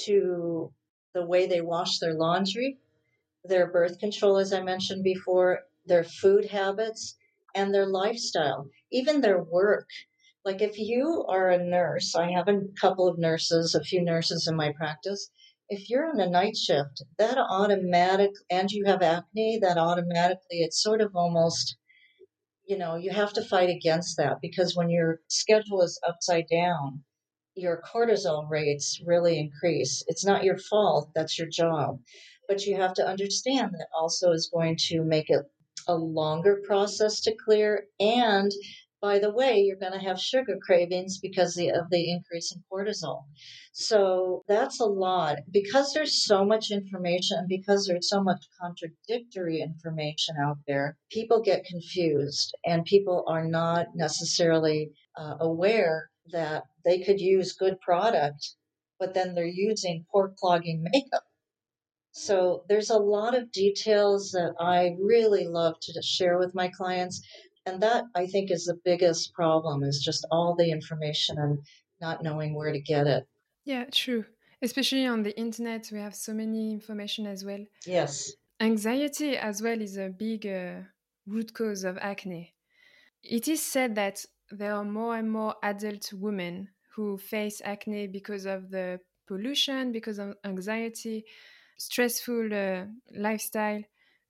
to 0.05 0.71
the 1.13 1.25
way 1.25 1.47
they 1.47 1.61
wash 1.61 1.99
their 1.99 2.13
laundry, 2.13 2.77
their 3.43 3.71
birth 3.71 3.99
control, 3.99 4.37
as 4.37 4.53
I 4.53 4.61
mentioned 4.61 5.03
before, 5.03 5.61
their 5.85 6.03
food 6.03 6.45
habits, 6.45 7.15
and 7.55 7.73
their 7.73 7.85
lifestyle, 7.85 8.67
even 8.91 9.21
their 9.21 9.43
work. 9.43 9.87
Like 10.45 10.61
if 10.61 10.77
you 10.77 11.25
are 11.29 11.49
a 11.49 11.63
nurse, 11.63 12.15
I 12.15 12.31
have 12.31 12.47
a 12.49 12.61
couple 12.79 13.07
of 13.07 13.17
nurses, 13.17 13.75
a 13.75 13.83
few 13.83 14.03
nurses 14.03 14.47
in 14.47 14.55
my 14.55 14.73
practice, 14.73 15.29
if 15.69 15.89
you're 15.89 16.09
on 16.09 16.19
a 16.19 16.29
night 16.29 16.57
shift, 16.57 17.03
that 17.17 17.37
automatic, 17.37 18.31
and 18.49 18.69
you 18.69 18.85
have 18.85 19.01
acne, 19.01 19.57
that 19.59 19.77
automatically, 19.77 20.59
it's 20.59 20.83
sort 20.83 21.01
of 21.01 21.15
almost, 21.15 21.77
you 22.67 22.77
know, 22.77 22.95
you 22.95 23.11
have 23.11 23.33
to 23.33 23.43
fight 23.43 23.69
against 23.69 24.17
that 24.17 24.41
because 24.41 24.75
when 24.75 24.89
your 24.89 25.21
schedule 25.29 25.81
is 25.81 25.99
upside 26.05 26.47
down, 26.47 27.03
your 27.55 27.81
cortisol 27.81 28.49
rates 28.49 29.01
really 29.05 29.39
increase. 29.39 30.03
It's 30.07 30.25
not 30.25 30.43
your 30.43 30.57
fault, 30.57 31.09
that's 31.15 31.39
your 31.39 31.47
job. 31.47 31.99
But 32.47 32.65
you 32.65 32.75
have 32.75 32.93
to 32.95 33.07
understand 33.07 33.71
that 33.73 33.87
also 33.97 34.31
is 34.31 34.51
going 34.53 34.75
to 34.89 35.03
make 35.03 35.29
it 35.29 35.45
a 35.87 35.95
longer 35.95 36.61
process 36.65 37.21
to 37.21 37.35
clear 37.35 37.87
and 37.99 38.51
by 39.03 39.19
the 39.19 39.33
way, 39.33 39.59
you're 39.59 39.75
going 39.75 39.99
to 39.99 40.07
have 40.07 40.17
sugar 40.17 40.57
cravings 40.65 41.19
because 41.19 41.57
of 41.57 41.89
the 41.89 42.09
increase 42.09 42.55
in 42.55 42.63
cortisol. 42.71 43.25
So 43.73 44.45
that's 44.47 44.79
a 44.79 44.85
lot. 44.85 45.39
Because 45.51 45.91
there's 45.91 46.25
so 46.25 46.45
much 46.45 46.71
information 46.71 47.39
and 47.39 47.49
because 47.49 47.85
there's 47.85 48.07
so 48.07 48.23
much 48.23 48.45
contradictory 48.61 49.59
information 49.59 50.35
out 50.41 50.59
there, 50.69 50.95
people 51.11 51.41
get 51.41 51.65
confused 51.65 52.55
and 52.65 52.85
people 52.85 53.25
are 53.27 53.45
not 53.45 53.87
necessarily 53.93 54.91
uh, 55.17 55.35
aware 55.41 56.09
that 56.31 56.63
they 56.85 56.99
could 56.99 57.19
use 57.19 57.51
good 57.51 57.81
product, 57.81 58.55
but 59.01 59.13
then 59.13 59.35
they're 59.35 59.45
using 59.45 60.05
pore 60.13 60.33
clogging 60.39 60.81
makeup. 60.81 61.23
So 62.13 62.63
there's 62.69 62.91
a 62.91 62.99
lot 62.99 63.35
of 63.35 63.51
details 63.51 64.31
that 64.31 64.53
I 64.61 64.95
really 65.01 65.45
love 65.45 65.75
to 65.81 66.01
share 66.01 66.37
with 66.37 66.55
my 66.55 66.69
clients 66.69 67.21
and 67.65 67.81
that 67.81 68.05
I 68.15 68.27
think 68.27 68.51
is 68.51 68.65
the 68.65 68.79
biggest 68.83 69.33
problem 69.33 69.83
is 69.83 70.01
just 70.03 70.25
all 70.31 70.55
the 70.55 70.71
information 70.71 71.37
and 71.37 71.65
not 72.01 72.23
knowing 72.23 72.53
where 72.55 72.71
to 72.71 72.79
get 72.79 73.07
it. 73.07 73.27
Yeah, 73.65 73.85
true. 73.85 74.25
Especially 74.61 75.05
on 75.05 75.23
the 75.23 75.37
internet, 75.37 75.89
we 75.91 75.99
have 75.99 76.15
so 76.15 76.33
many 76.33 76.71
information 76.71 77.25
as 77.27 77.43
well. 77.43 77.65
Yes. 77.85 78.33
Anxiety 78.59 79.37
as 79.37 79.61
well 79.61 79.81
is 79.81 79.97
a 79.97 80.09
big 80.09 80.45
uh, 80.47 80.81
root 81.25 81.53
cause 81.53 81.83
of 81.83 81.97
acne. 81.97 82.55
It 83.23 83.47
is 83.47 83.63
said 83.63 83.95
that 83.95 84.25
there 84.51 84.75
are 84.75 84.85
more 84.85 85.17
and 85.17 85.31
more 85.31 85.55
adult 85.63 86.13
women 86.13 86.69
who 86.95 87.17
face 87.17 87.61
acne 87.65 88.07
because 88.07 88.45
of 88.45 88.69
the 88.71 88.99
pollution, 89.27 89.91
because 89.91 90.19
of 90.19 90.35
anxiety, 90.43 91.25
stressful 91.77 92.53
uh, 92.53 92.85
lifestyle. 93.15 93.83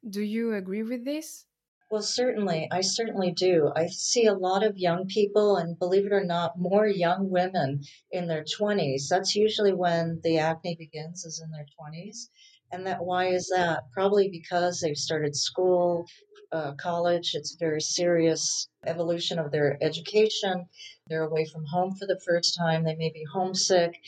Do 0.08 0.22
you 0.22 0.54
agree 0.54 0.84
with 0.84 1.06
this? 1.06 1.46
Well, 1.94 2.02
certainly. 2.02 2.68
I 2.72 2.82
certainly 2.82 3.32
do. 3.32 3.72
I 3.76 3.86
see 3.86 4.26
a 4.26 4.34
lot 4.34 4.64
of 4.64 4.80
young 4.80 5.06
people, 5.06 5.58
and 5.58 5.78
believe 5.78 6.08
it 6.08 6.12
or 6.12 6.24
not, 6.24 6.58
more 6.58 6.88
young 6.88 7.30
women 7.30 7.84
in 8.10 8.26
their 8.26 8.44
20s. 8.44 9.08
That's 9.10 9.36
usually 9.36 9.74
when 9.74 10.20
the 10.24 10.40
acne 10.40 10.76
begins, 10.76 11.24
is 11.24 11.40
in 11.40 11.52
their 11.52 11.68
20s. 11.80 12.30
And 12.72 12.88
that 12.88 13.06
why 13.06 13.28
is 13.28 13.48
that? 13.56 13.84
Probably 13.92 14.28
because 14.28 14.80
they've 14.80 14.98
started 14.98 15.36
school, 15.36 16.08
uh, 16.52 16.72
college. 16.82 17.36
It's 17.36 17.54
a 17.54 17.60
very 17.64 17.82
serious 17.82 18.70
evolution 18.88 19.38
of 19.38 19.52
their 19.52 19.78
education. 19.80 20.66
They're 21.06 21.28
away 21.30 21.46
from 21.46 21.64
home 21.66 21.94
for 21.94 22.08
the 22.08 22.20
first 22.26 22.58
time. 22.58 22.86
They 22.86 22.96
may 22.96 23.12
be 23.12 23.24
homesick. 23.32 24.00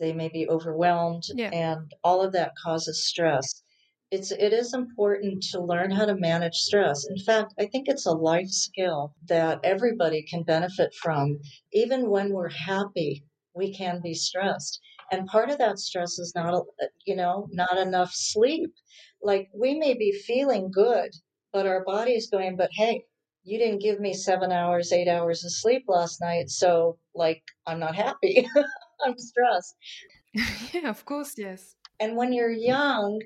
They 0.00 0.12
may 0.12 0.30
be 0.30 0.48
overwhelmed, 0.48 1.26
yeah. 1.32 1.50
and 1.50 1.94
all 2.02 2.22
of 2.22 2.32
that 2.32 2.54
causes 2.60 3.06
stress 3.06 3.62
it's 4.10 4.32
it 4.32 4.52
is 4.52 4.74
important 4.74 5.42
to 5.52 5.62
learn 5.62 5.90
how 5.90 6.04
to 6.04 6.16
manage 6.16 6.56
stress. 6.56 7.06
In 7.08 7.18
fact, 7.18 7.54
I 7.58 7.66
think 7.66 7.86
it's 7.88 8.06
a 8.06 8.12
life 8.12 8.48
skill 8.48 9.14
that 9.28 9.60
everybody 9.62 10.22
can 10.22 10.42
benefit 10.42 10.94
from. 10.94 11.38
Even 11.72 12.10
when 12.10 12.32
we're 12.32 12.50
happy, 12.50 13.24
we 13.54 13.72
can 13.72 14.00
be 14.02 14.14
stressed. 14.14 14.80
And 15.12 15.26
part 15.26 15.50
of 15.50 15.58
that 15.58 15.78
stress 15.78 16.18
is 16.18 16.32
not 16.34 16.64
you 17.06 17.14
know, 17.14 17.48
not 17.52 17.78
enough 17.78 18.12
sleep. 18.12 18.72
Like 19.22 19.48
we 19.54 19.78
may 19.78 19.94
be 19.94 20.12
feeling 20.12 20.70
good, 20.72 21.10
but 21.52 21.66
our 21.66 21.84
body 21.84 22.12
is 22.12 22.30
going, 22.30 22.56
but 22.56 22.70
hey, 22.72 23.04
you 23.44 23.58
didn't 23.58 23.80
give 23.80 24.00
me 24.00 24.12
7 24.12 24.52
hours, 24.52 24.92
8 24.92 25.08
hours 25.08 25.44
of 25.44 25.52
sleep 25.52 25.84
last 25.88 26.20
night, 26.20 26.50
so 26.50 26.98
like 27.14 27.42
I'm 27.66 27.78
not 27.78 27.94
happy. 27.94 28.46
I'm 29.04 29.16
stressed. 29.18 29.76
yeah, 30.74 30.88
of 30.90 31.04
course, 31.04 31.34
yes. 31.38 31.76
And 32.00 32.16
when 32.16 32.32
you're 32.32 32.50
young, 32.50 33.20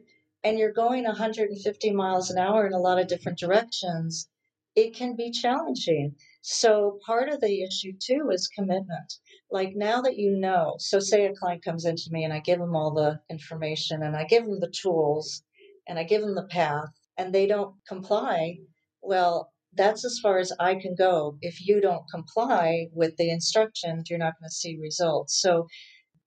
and 0.45 0.59
you're 0.59 0.73
going 0.73 1.05
150 1.05 1.91
miles 1.93 2.31
an 2.31 2.39
hour 2.39 2.67
in 2.67 2.75
a 2.75 2.79
lot 2.79 3.01
of 3.01 3.09
different 3.09 3.39
directions, 3.39 4.29
it 4.77 4.95
can 4.95 5.17
be 5.17 5.31
challenging. 5.31 6.15
So 6.43 6.99
part 7.07 7.31
of 7.31 7.41
the 7.41 7.63
issue 7.63 7.93
too 7.99 8.31
is 8.31 8.49
commitment. 8.49 9.15
Like 9.51 9.75
now 9.75 10.03
that 10.03 10.19
you 10.19 10.37
know, 10.37 10.75
so 10.79 11.01
say 11.01 11.25
a 11.27 11.35
client 11.35 11.65
comes 11.65 11.87
into 11.87 12.11
me 12.11 12.25
and 12.25 12.33
I 12.33 12.41
give 12.41 12.59
them 12.59 12.77
all 12.77 12.93
the 12.93 13.21
information 13.31 14.03
and 14.03 14.15
I 14.17 14.25
give 14.25 14.45
them 14.45 14.61
the 14.61 14.73
tools 14.83 15.43
and 15.89 15.99
I 15.99 16.05
give 16.05 16.21
them 16.21 16.35
the 16.35 16.47
path 16.47 16.91
and 17.17 17.33
they 17.33 17.47
don't 17.47 17.75
comply, 17.89 18.59
well, 19.01 19.53
that's 19.77 20.05
as 20.05 20.19
far 20.19 20.39
as 20.39 20.53
I 20.61 20.75
can 20.75 20.95
go. 20.95 21.39
If 21.41 21.67
you 21.67 21.81
don't 21.81 22.05
comply 22.13 22.89
with 22.93 23.17
the 23.17 23.31
instructions, 23.31 24.09
you're 24.09 24.19
not 24.19 24.35
going 24.39 24.49
to 24.49 24.55
see 24.55 24.79
results. 24.81 25.41
So, 25.41 25.67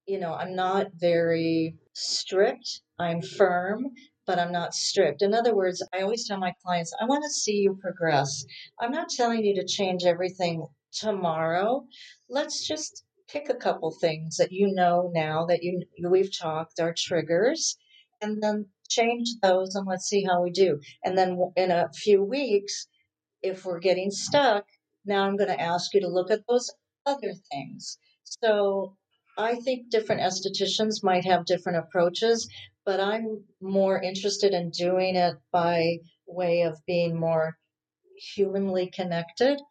you 0.08 0.20
know, 0.20 0.34
I'm 0.34 0.56
not 0.56 0.88
very 0.96 1.76
strict. 1.94 2.82
I'm 2.98 3.22
firm, 3.22 3.88
but 4.26 4.40
I'm 4.40 4.52
not 4.52 4.74
strict. 4.74 5.22
In 5.22 5.34
other 5.34 5.54
words, 5.54 5.86
I 5.94 6.02
always 6.02 6.28
tell 6.28 6.38
my 6.38 6.54
clients, 6.64 6.94
I 7.00 7.06
want 7.06 7.24
to 7.24 7.30
see 7.30 7.58
you 7.58 7.78
progress. 7.82 8.46
I'm 8.80 8.92
not 8.92 9.10
telling 9.10 9.44
you 9.44 9.54
to 9.56 9.68
change 9.68 10.04
everything 10.06 10.66
tomorrow. 10.94 11.86
Let's 12.30 12.66
just 12.66 13.04
pick 13.28 13.50
a 13.50 13.56
couple 13.56 13.92
things 13.92 14.38
that 14.38 14.52
you 14.52 14.74
know 14.74 15.12
now 15.14 15.46
that 15.46 15.62
you 15.62 15.84
we've 16.10 16.36
talked 16.36 16.80
are 16.80 16.96
triggers 16.98 17.78
and 18.22 18.42
then 18.42 18.66
change 18.90 19.28
those 19.42 19.76
and 19.76 19.86
let's 19.86 20.06
see 20.06 20.24
how 20.24 20.42
we 20.42 20.50
do. 20.52 20.80
And 21.04 21.18
then 21.18 21.38
in 21.58 21.72
a 21.72 21.90
few 21.94 22.24
weeks, 22.24 22.88
if 23.42 23.66
we're 23.66 23.80
getting 23.80 24.12
stuck, 24.12 24.66
now 25.06 25.26
I'm 25.26 25.36
going 25.36 25.50
to 25.50 25.62
ask 25.62 25.94
you 25.94 26.02
to 26.02 26.08
look 26.08 26.32
at 26.32 26.48
those 26.48 26.72
other 27.06 27.34
things. 27.52 27.98
So 28.24 28.96
I 29.38 29.56
think 29.56 29.92
different 29.92 30.22
estheticians 30.22 31.04
might 31.04 31.26
have 31.26 31.46
different 31.46 31.78
approaches, 31.78 32.50
but 32.86 33.00
I'm 33.00 33.44
more 33.62 34.02
interested 34.02 34.54
in 34.54 34.72
doing 34.72 35.16
it 35.16 35.36
by 35.52 36.00
way 36.26 36.62
of 36.62 36.80
being 36.88 37.20
more 37.20 37.56
humanly 38.34 38.90
connected 38.90 39.62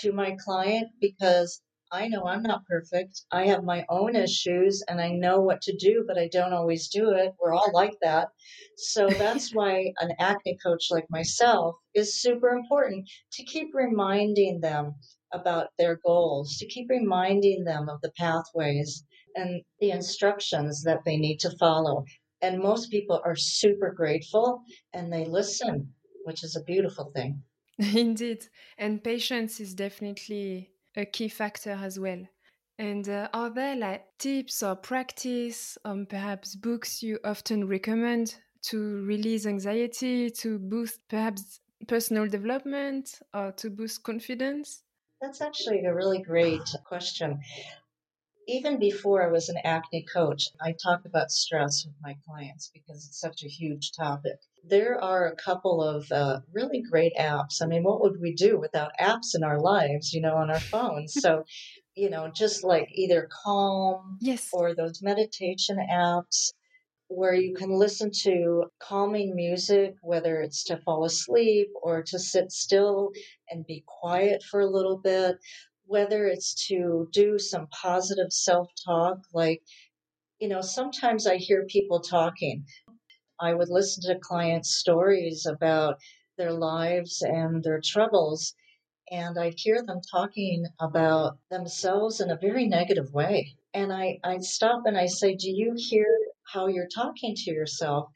to 0.00 0.12
my 0.12 0.36
client 0.44 0.90
because 1.00 1.60
I 1.90 2.06
know 2.06 2.24
I'm 2.26 2.42
not 2.42 2.66
perfect. 2.66 3.22
I 3.32 3.46
have 3.46 3.64
my 3.64 3.84
own 3.88 4.14
issues 4.14 4.84
and 4.88 5.00
I 5.00 5.10
know 5.10 5.40
what 5.40 5.62
to 5.62 5.76
do, 5.76 6.04
but 6.06 6.18
I 6.18 6.28
don't 6.28 6.52
always 6.52 6.88
do 6.88 7.10
it. 7.10 7.32
We're 7.40 7.54
all 7.54 7.72
like 7.72 7.96
that. 8.02 8.28
So 8.76 9.08
that's 9.18 9.52
why 9.52 9.92
an 9.98 10.12
acne 10.20 10.58
coach 10.62 10.88
like 10.90 11.06
myself 11.10 11.74
is 11.94 12.20
super 12.20 12.50
important 12.50 13.08
to 13.32 13.44
keep 13.44 13.74
reminding 13.74 14.60
them 14.60 14.94
about 15.32 15.68
their 15.78 15.98
goals, 16.04 16.56
to 16.58 16.66
keep 16.66 16.88
reminding 16.88 17.64
them 17.64 17.88
of 17.88 18.00
the 18.02 18.12
pathways 18.16 19.04
and 19.38 19.62
the 19.80 19.90
instructions 19.90 20.82
that 20.82 21.04
they 21.04 21.16
need 21.16 21.38
to 21.40 21.50
follow. 21.58 22.04
And 22.42 22.60
most 22.60 22.90
people 22.90 23.20
are 23.24 23.36
super 23.36 23.92
grateful 23.92 24.62
and 24.92 25.12
they 25.12 25.24
listen, 25.24 25.92
which 26.24 26.44
is 26.44 26.56
a 26.56 26.64
beautiful 26.64 27.10
thing. 27.14 27.42
Indeed. 27.78 28.44
And 28.76 29.02
patience 29.02 29.60
is 29.60 29.74
definitely 29.74 30.70
a 30.96 31.04
key 31.04 31.28
factor 31.28 31.78
as 31.82 31.98
well. 31.98 32.22
And 32.78 33.08
uh, 33.08 33.28
are 33.32 33.50
there 33.50 33.74
like 33.74 34.04
tips 34.18 34.62
or 34.62 34.76
practice, 34.76 35.76
or 35.84 35.92
um, 35.92 36.06
perhaps 36.06 36.54
books 36.54 37.02
you 37.02 37.18
often 37.24 37.66
recommend 37.66 38.36
to 38.66 39.04
release 39.04 39.46
anxiety, 39.46 40.30
to 40.30 40.58
boost 40.60 41.00
perhaps 41.08 41.60
personal 41.88 42.28
development, 42.28 43.18
or 43.34 43.50
to 43.52 43.70
boost 43.70 44.04
confidence? 44.04 44.84
That's 45.20 45.40
actually 45.40 45.84
a 45.86 45.94
really 45.94 46.22
great 46.22 46.62
question. 46.84 47.40
Even 48.50 48.78
before 48.78 49.22
I 49.22 49.30
was 49.30 49.50
an 49.50 49.58
acne 49.62 50.06
coach, 50.10 50.48
I 50.58 50.72
talk 50.72 51.04
about 51.04 51.30
stress 51.30 51.84
with 51.84 51.94
my 52.00 52.16
clients 52.26 52.70
because 52.72 53.04
it's 53.04 53.20
such 53.20 53.44
a 53.44 53.48
huge 53.48 53.92
topic. 53.92 54.38
There 54.64 54.98
are 54.98 55.26
a 55.26 55.36
couple 55.36 55.82
of 55.82 56.10
uh, 56.10 56.40
really 56.50 56.80
great 56.80 57.12
apps. 57.20 57.60
I 57.60 57.66
mean, 57.66 57.84
what 57.84 58.00
would 58.00 58.18
we 58.22 58.32
do 58.32 58.58
without 58.58 58.92
apps 58.98 59.34
in 59.34 59.44
our 59.44 59.60
lives, 59.60 60.14
you 60.14 60.22
know, 60.22 60.34
on 60.34 60.50
our 60.50 60.60
phones? 60.60 61.12
so, 61.20 61.44
you 61.94 62.08
know, 62.08 62.30
just 62.34 62.64
like 62.64 62.88
either 62.94 63.28
Calm 63.44 64.16
yes. 64.22 64.48
or 64.50 64.74
those 64.74 65.02
meditation 65.02 65.76
apps 65.92 66.54
where 67.08 67.34
you 67.34 67.54
can 67.54 67.70
listen 67.70 68.10
to 68.22 68.64
calming 68.78 69.34
music, 69.34 69.94
whether 70.02 70.40
it's 70.40 70.62
to 70.64 70.76
fall 70.78 71.04
asleep 71.04 71.68
or 71.82 72.02
to 72.02 72.18
sit 72.18 72.52
still 72.52 73.10
and 73.50 73.66
be 73.66 73.82
quiet 73.86 74.42
for 74.42 74.60
a 74.60 74.70
little 74.70 74.98
bit, 74.98 75.36
whether 75.88 76.26
it's 76.28 76.68
to 76.68 77.08
do 77.12 77.38
some 77.40 77.68
positive 77.68 78.32
self 78.32 78.70
talk, 78.86 79.20
like, 79.34 79.62
you 80.40 80.48
know, 80.48 80.62
sometimes 80.62 81.26
I 81.26 81.36
hear 81.38 81.66
people 81.66 82.00
talking 82.00 82.64
I 83.40 83.54
would 83.54 83.68
listen 83.68 84.02
to 84.04 84.18
clients' 84.20 84.76
stories 84.76 85.46
about 85.46 85.98
their 86.38 86.52
lives 86.52 87.22
and 87.22 87.62
their 87.62 87.80
troubles, 87.84 88.54
and 89.10 89.38
I'd 89.38 89.58
hear 89.58 89.82
them 89.84 90.00
talking 90.10 90.66
about 90.80 91.38
themselves 91.50 92.20
in 92.20 92.30
a 92.30 92.36
very 92.38 92.66
negative 92.66 93.12
way. 93.12 93.56
And 93.74 93.92
I, 93.92 94.20
I'd 94.24 94.44
stop 94.44 94.84
and 94.86 94.98
I 94.98 95.06
say, 95.06 95.36
Do 95.36 95.50
you 95.50 95.74
hear 95.76 96.06
how 96.52 96.68
you're 96.68 96.88
talking 96.88 97.34
to 97.36 97.52
yourself? 97.52 98.10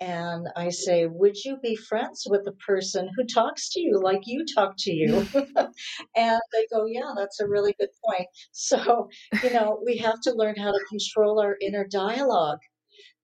And 0.00 0.48
I 0.56 0.68
say, 0.70 1.06
Would 1.06 1.36
you 1.44 1.56
be 1.62 1.74
friends 1.76 2.26
with 2.28 2.44
the 2.44 2.52
person 2.52 3.08
who 3.16 3.24
talks 3.24 3.70
to 3.70 3.80
you 3.80 3.98
like 4.02 4.22
you 4.26 4.44
talk 4.54 4.74
to 4.78 4.92
you? 4.92 5.26
and 6.16 6.40
they 6.52 6.66
go, 6.72 6.86
Yeah, 6.86 7.12
that's 7.16 7.40
a 7.40 7.48
really 7.48 7.74
good 7.78 7.90
point. 8.04 8.28
So, 8.52 9.08
you 9.42 9.50
know, 9.50 9.80
we 9.84 9.98
have 9.98 10.20
to 10.22 10.34
learn 10.34 10.56
how 10.56 10.72
to 10.72 10.84
control 10.88 11.40
our 11.40 11.56
inner 11.60 11.86
dialogue 11.86 12.60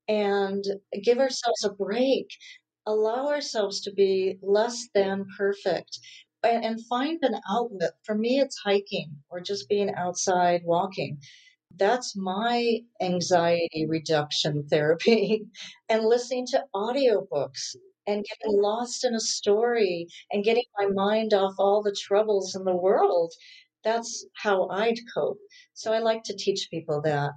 and 0.09 0.65
give 1.03 1.19
ourselves 1.19 1.65
a 1.65 1.71
break, 1.71 2.29
allow 2.87 3.29
ourselves 3.29 3.81
to 3.83 3.93
be 3.93 4.39
less 4.43 4.89
than 4.95 5.27
perfect, 5.39 5.99
and, 6.43 6.65
and 6.65 6.87
find 6.87 7.19
an 7.23 7.37
outlet. 7.51 7.93
For 8.05 8.15
me, 8.17 8.41
it's 8.41 8.59
hiking 8.65 9.17
or 9.31 9.41
just 9.41 9.69
being 9.69 9.95
outside 9.95 10.63
walking. 10.65 11.19
That's 11.77 12.15
my 12.17 12.85
anxiety 13.01 13.85
reduction 13.87 14.67
therapy 14.71 15.47
and 15.89 16.05
listening 16.05 16.47
to 16.49 16.65
audiobooks 16.75 17.75
and 18.07 18.25
getting 18.25 18.61
lost 18.63 19.05
in 19.05 19.15
a 19.15 19.21
story 19.21 20.07
and 20.31 20.45
getting 20.45 20.65
my 20.79 20.87
mind 20.87 21.35
off 21.35 21.55
all 21.59 21.83
the 21.83 21.97
troubles 22.01 22.55
in 22.55 22.65
the 22.65 22.77
world. 22.77 23.33
That's 23.85 24.25
how 24.35 24.69
I'd 24.69 24.99
cope. 25.15 25.39
So 25.75 25.93
I 25.93 25.99
like 25.99 26.23
to 26.25 26.37
teach 26.37 26.69
people 26.71 27.01
that. 27.03 27.33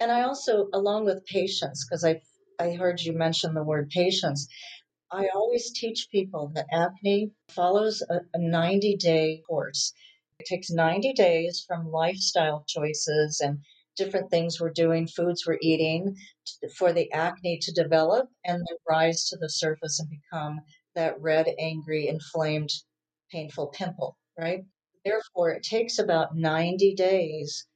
And 0.00 0.12
I 0.12 0.22
also, 0.24 0.68
along 0.74 1.06
with 1.06 1.24
patience, 1.24 1.86
because 1.86 2.04
I 2.04 2.20
I 2.58 2.72
heard 2.72 3.00
you 3.00 3.14
mention 3.14 3.54
the 3.54 3.64
word 3.64 3.88
patience, 3.90 4.46
I 5.12 5.28
always 5.28 5.72
teach 5.72 6.08
people 6.10 6.48
that 6.54 6.66
acne 6.72 7.32
follows 7.48 8.02
a, 8.02 8.20
a 8.34 8.38
90 8.38 8.96
day 8.96 9.42
course. 9.48 9.92
It 10.42 10.46
takes 10.46 10.72
90 10.72 11.12
days 11.12 11.64
from 11.68 11.92
lifestyle 11.92 12.64
choices 12.66 13.40
and 13.40 13.60
different 13.96 14.28
things 14.28 14.60
we're 14.60 14.72
doing, 14.72 15.06
foods 15.06 15.46
we're 15.46 15.58
eating, 15.60 16.16
for 16.76 16.92
the 16.92 17.12
acne 17.12 17.60
to 17.62 17.72
develop 17.72 18.28
and 18.44 18.58
then 18.58 18.76
rise 18.88 19.28
to 19.28 19.36
the 19.36 19.48
surface 19.48 20.00
and 20.00 20.10
become 20.10 20.62
that 20.96 21.20
red, 21.20 21.46
angry, 21.60 22.08
inflamed, 22.08 22.70
painful 23.30 23.68
pimple, 23.68 24.16
right? 24.36 24.64
Therefore, 25.04 25.50
it 25.50 25.62
takes 25.62 26.00
about 26.00 26.34
90 26.36 26.96
days 26.96 27.68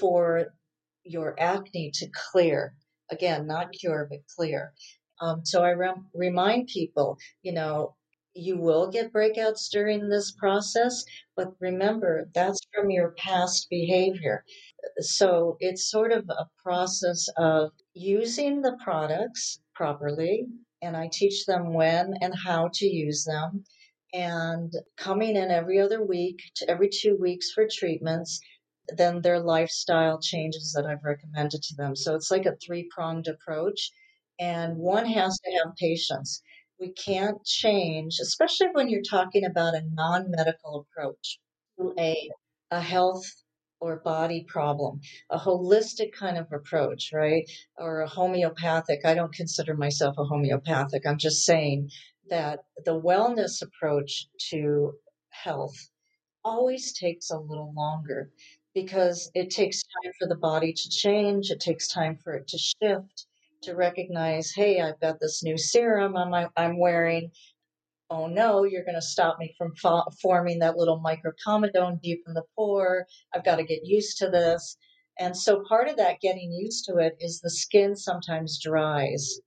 for 0.00 0.54
your 1.02 1.38
acne 1.38 1.90
to 1.96 2.08
clear. 2.32 2.74
Again, 3.10 3.46
not 3.46 3.72
cure, 3.72 4.06
but 4.08 4.20
clear. 4.34 4.72
Um, 5.20 5.44
so 5.44 5.62
I 5.62 5.72
rem- 5.72 6.08
remind 6.14 6.68
people, 6.68 7.18
you 7.42 7.52
know, 7.52 7.96
you 8.34 8.58
will 8.58 8.88
get 8.90 9.12
breakouts 9.12 9.68
during 9.70 10.08
this 10.08 10.32
process, 10.32 11.04
but 11.36 11.54
remember 11.60 12.30
that's 12.34 12.60
from 12.74 12.90
your 12.90 13.12
past 13.12 13.68
behavior. 13.70 14.44
So 14.98 15.56
it's 15.60 15.90
sort 15.90 16.12
of 16.12 16.28
a 16.28 16.48
process 16.62 17.28
of 17.36 17.72
using 17.94 18.62
the 18.62 18.76
products 18.82 19.60
properly, 19.74 20.46
and 20.82 20.96
I 20.96 21.08
teach 21.12 21.46
them 21.46 21.72
when 21.72 22.14
and 22.20 22.34
how 22.44 22.70
to 22.74 22.86
use 22.86 23.24
them, 23.24 23.64
and 24.12 24.72
coming 24.96 25.36
in 25.36 25.50
every 25.50 25.80
other 25.80 26.04
week 26.04 26.40
to 26.56 26.70
every 26.70 26.88
two 26.88 27.16
weeks 27.16 27.50
for 27.52 27.66
treatments 27.70 28.40
then 28.96 29.22
their 29.22 29.40
lifestyle 29.40 30.20
changes 30.20 30.72
that 30.74 30.86
I've 30.86 31.04
recommended 31.04 31.62
to 31.62 31.74
them. 31.76 31.96
So 31.96 32.14
it's 32.14 32.30
like 32.30 32.46
a 32.46 32.56
three 32.56 32.88
pronged 32.94 33.28
approach. 33.28 33.90
And 34.40 34.76
one 34.76 35.06
has 35.06 35.38
to 35.38 35.50
have 35.52 35.76
patience. 35.76 36.42
We 36.84 36.92
can't 36.92 37.42
change, 37.46 38.18
especially 38.20 38.66
when 38.72 38.90
you're 38.90 39.00
talking 39.00 39.46
about 39.46 39.72
a 39.74 39.80
non 39.90 40.30
medical 40.30 40.84
approach 40.84 41.38
to 41.78 41.94
a, 41.98 42.28
a 42.70 42.78
health 42.78 43.24
or 43.80 44.00
body 44.00 44.44
problem, 44.46 45.00
a 45.30 45.38
holistic 45.38 46.12
kind 46.12 46.36
of 46.36 46.52
approach, 46.52 47.10
right? 47.10 47.50
Or 47.78 48.02
a 48.02 48.06
homeopathic. 48.06 49.00
I 49.06 49.14
don't 49.14 49.32
consider 49.32 49.72
myself 49.74 50.16
a 50.18 50.24
homeopathic. 50.24 51.06
I'm 51.06 51.16
just 51.16 51.46
saying 51.46 51.88
that 52.28 52.64
the 52.84 53.00
wellness 53.00 53.62
approach 53.62 54.26
to 54.50 54.92
health 55.30 55.88
always 56.44 56.92
takes 56.92 57.30
a 57.30 57.38
little 57.38 57.72
longer 57.74 58.30
because 58.74 59.30
it 59.34 59.48
takes 59.48 59.82
time 59.84 60.12
for 60.18 60.28
the 60.28 60.36
body 60.36 60.74
to 60.74 60.90
change. 60.90 61.50
It 61.50 61.60
takes 61.60 61.88
time 61.88 62.18
for 62.22 62.34
it 62.34 62.46
to 62.48 62.58
shift, 62.58 63.26
to 63.64 63.74
recognize, 63.74 64.52
hey, 64.54 64.80
I've 64.80 65.00
got 65.00 65.20
this 65.20 65.42
new 65.42 65.58
serum 65.58 66.16
I'm, 66.16 66.48
I'm 66.56 66.78
wearing. 66.78 67.30
oh 68.10 68.26
no, 68.26 68.64
you're 68.64 68.84
going 68.84 68.94
to 68.94 69.02
stop 69.02 69.38
me 69.38 69.54
from 69.58 69.74
fo- 69.76 70.04
forming 70.22 70.60
that 70.60 70.76
little 70.76 71.02
microcomedone 71.02 72.00
deep 72.02 72.22
in 72.26 72.34
the 72.34 72.44
pore. 72.56 73.06
I've 73.34 73.44
got 73.44 73.56
to 73.56 73.64
get 73.64 73.84
used 73.84 74.18
to 74.18 74.30
this. 74.30 74.76
And 75.18 75.36
so 75.36 75.64
part 75.68 75.88
of 75.88 75.96
that 75.96 76.20
getting 76.20 76.52
used 76.52 76.84
to 76.86 76.98
it 76.98 77.16
is 77.20 77.40
the 77.40 77.50
skin 77.50 77.96
sometimes 77.96 78.60
dries. 78.62 79.40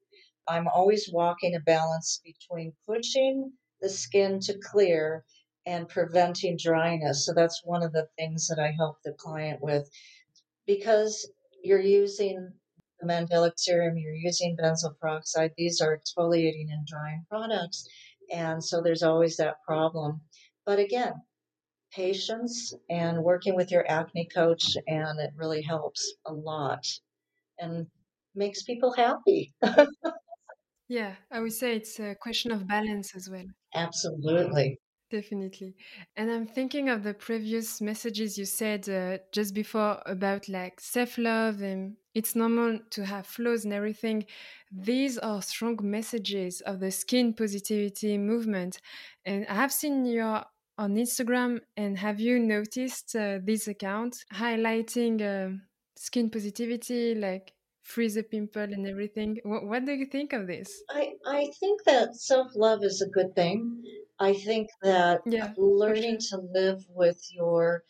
I'm 0.47 0.67
always 0.67 1.09
walking 1.11 1.55
a 1.55 1.59
balance 1.61 2.21
between 2.23 2.73
pushing 2.87 3.51
the 3.81 3.89
skin 3.89 4.39
to 4.41 4.57
clear 4.59 5.25
and 5.65 5.89
preventing 5.89 6.57
dryness. 6.57 7.25
So 7.25 7.33
that's 7.33 7.61
one 7.65 7.83
of 7.83 7.93
the 7.93 8.07
things 8.17 8.47
that 8.47 8.59
I 8.59 8.71
help 8.77 8.97
the 9.03 9.13
client 9.13 9.61
with 9.61 9.89
because 10.67 11.29
you're 11.63 11.79
using 11.81 12.53
the 12.99 13.07
mandelic 13.07 13.53
serum, 13.57 13.97
you're 13.97 14.13
using 14.13 14.57
benzoyl 14.57 14.97
peroxide. 14.99 15.51
These 15.57 15.81
are 15.81 15.97
exfoliating 15.97 16.67
and 16.71 16.85
drying 16.85 17.25
products. 17.29 17.87
And 18.31 18.63
so 18.63 18.81
there's 18.81 19.03
always 19.03 19.37
that 19.37 19.63
problem. 19.65 20.21
But 20.65 20.79
again, 20.79 21.13
patience 21.91 22.73
and 22.89 23.23
working 23.23 23.55
with 23.55 23.71
your 23.71 23.89
acne 23.89 24.27
coach, 24.33 24.75
and 24.87 25.19
it 25.19 25.31
really 25.35 25.61
helps 25.61 26.15
a 26.25 26.33
lot 26.33 26.85
and 27.59 27.87
makes 28.35 28.63
people 28.63 28.93
happy. 28.93 29.53
yeah, 30.87 31.15
I 31.31 31.39
would 31.39 31.53
say 31.53 31.75
it's 31.75 31.99
a 31.99 32.15
question 32.15 32.51
of 32.51 32.67
balance 32.67 33.15
as 33.15 33.29
well. 33.29 33.45
Absolutely. 33.73 34.79
Definitely. 35.09 35.75
And 36.17 36.29
I'm 36.29 36.45
thinking 36.45 36.89
of 36.89 37.03
the 37.03 37.13
previous 37.13 37.79
messages 37.79 38.37
you 38.37 38.43
said 38.43 38.89
uh, 38.89 39.19
just 39.31 39.53
before 39.53 40.01
about 40.05 40.49
like 40.49 40.81
self 40.81 41.17
love 41.17 41.61
and 41.61 41.95
it's 42.13 42.35
normal 42.35 42.79
to 42.89 43.05
have 43.05 43.25
flaws 43.25 43.63
and 43.63 43.73
everything. 43.73 44.25
These 44.69 45.17
are 45.17 45.41
strong 45.41 45.79
messages 45.81 46.59
of 46.59 46.81
the 46.81 46.91
skin 46.91 47.33
positivity 47.33 48.17
movement. 48.17 48.81
And 49.25 49.47
I 49.47 49.53
have 49.55 49.71
seen 49.71 50.05
your 50.05 50.43
on 50.77 50.95
Instagram, 50.95 51.59
and 51.75 51.97
have 51.97 52.19
you 52.19 52.37
noticed 52.37 53.15
uh, 53.15 53.39
this 53.43 53.67
account 53.67 54.25
highlighting 54.33 55.21
uh, 55.21 55.57
skin 55.95 56.29
positivity, 56.29 57.15
like 57.15 57.53
free 57.81 58.09
the 58.09 58.23
pimple 58.23 58.61
and 58.61 58.85
everything? 58.85 59.39
What, 59.43 59.65
what 59.65 59.85
do 59.85 59.93
you 59.93 60.05
think 60.05 60.33
of 60.33 60.47
this? 60.47 60.83
I, 60.89 61.13
I 61.25 61.49
think 61.59 61.83
that 61.85 62.15
self 62.15 62.55
love 62.55 62.83
is 62.83 63.01
a 63.01 63.09
good 63.09 63.33
thing. 63.35 63.83
I 64.19 64.33
think 64.33 64.69
that 64.81 65.21
yeah, 65.25 65.53
learning 65.57 66.19
sure. 66.19 66.39
to 66.39 66.47
live 66.51 66.85
with 66.89 67.21
your 67.31 67.83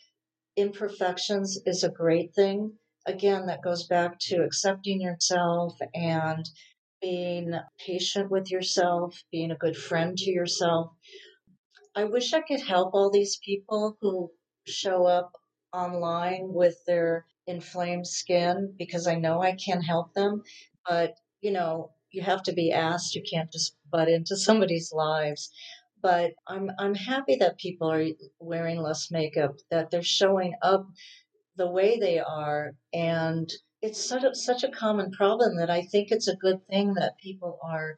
imperfections 0.58 1.60
is 1.66 1.84
a 1.84 1.90
great 1.90 2.34
thing. 2.34 2.74
Again, 3.06 3.46
that 3.46 3.62
goes 3.62 3.88
back 3.88 4.20
to 4.22 4.44
accepting 4.44 5.00
yourself 5.00 5.78
and 5.94 6.50
being 7.02 7.54
patient 7.86 8.30
with 8.30 8.52
yourself, 8.52 9.24
being 9.32 9.52
a 9.52 9.58
good 9.58 9.78
friend 9.78 10.18
to 10.18 10.30
yourself. 10.30 10.92
I 11.96 12.04
wish 12.04 12.34
I 12.34 12.42
could 12.42 12.62
help 12.62 12.94
all 12.94 13.10
these 13.10 13.40
people 13.46 13.98
who 14.02 14.32
show 14.68 15.06
up 15.06 15.32
online 15.72 16.52
with 16.54 16.76
their 16.86 17.26
inflamed 17.46 18.08
skin 18.08 18.76
because 18.78 19.08
I 19.08 19.16
know 19.16 19.42
I 19.42 19.56
can 19.56 19.82
help 19.82 20.14
them. 20.14 20.44
But, 20.88 21.16
you 21.40 21.52
know, 21.52 21.92
you 22.12 22.22
have 22.24 22.44
to 22.44 22.54
be 22.54 22.72
asked. 22.74 23.16
You 23.16 23.24
can't 23.30 23.52
just 23.52 23.78
butt 23.90 24.10
into 24.10 24.36
somebody's 24.48 24.92
lives 24.92 25.50
but 26.02 26.32
I'm 26.48 26.72
I'm 26.80 26.96
happy 26.96 27.36
that 27.38 27.58
people 27.58 27.92
are 27.92 28.06
wearing 28.40 28.80
less 28.82 29.12
makeup, 29.12 29.56
that 29.72 29.92
they're 29.92 30.04
showing 30.04 30.54
up 30.62 30.88
the 31.56 31.70
way 31.70 32.00
they 32.00 32.20
are, 32.20 32.74
and 32.94 33.50
it's 33.82 34.04
such 34.04 34.24
a, 34.24 34.34
such 34.34 34.64
a 34.64 34.70
common 34.70 35.12
problem 35.12 35.58
that 35.58 35.70
I 35.70 35.84
think 35.84 36.12
it's 36.12 36.28
a 36.28 36.36
good 36.36 36.66
thing 36.68 36.94
that 36.96 37.18
people 37.18 37.60
are 37.64 37.98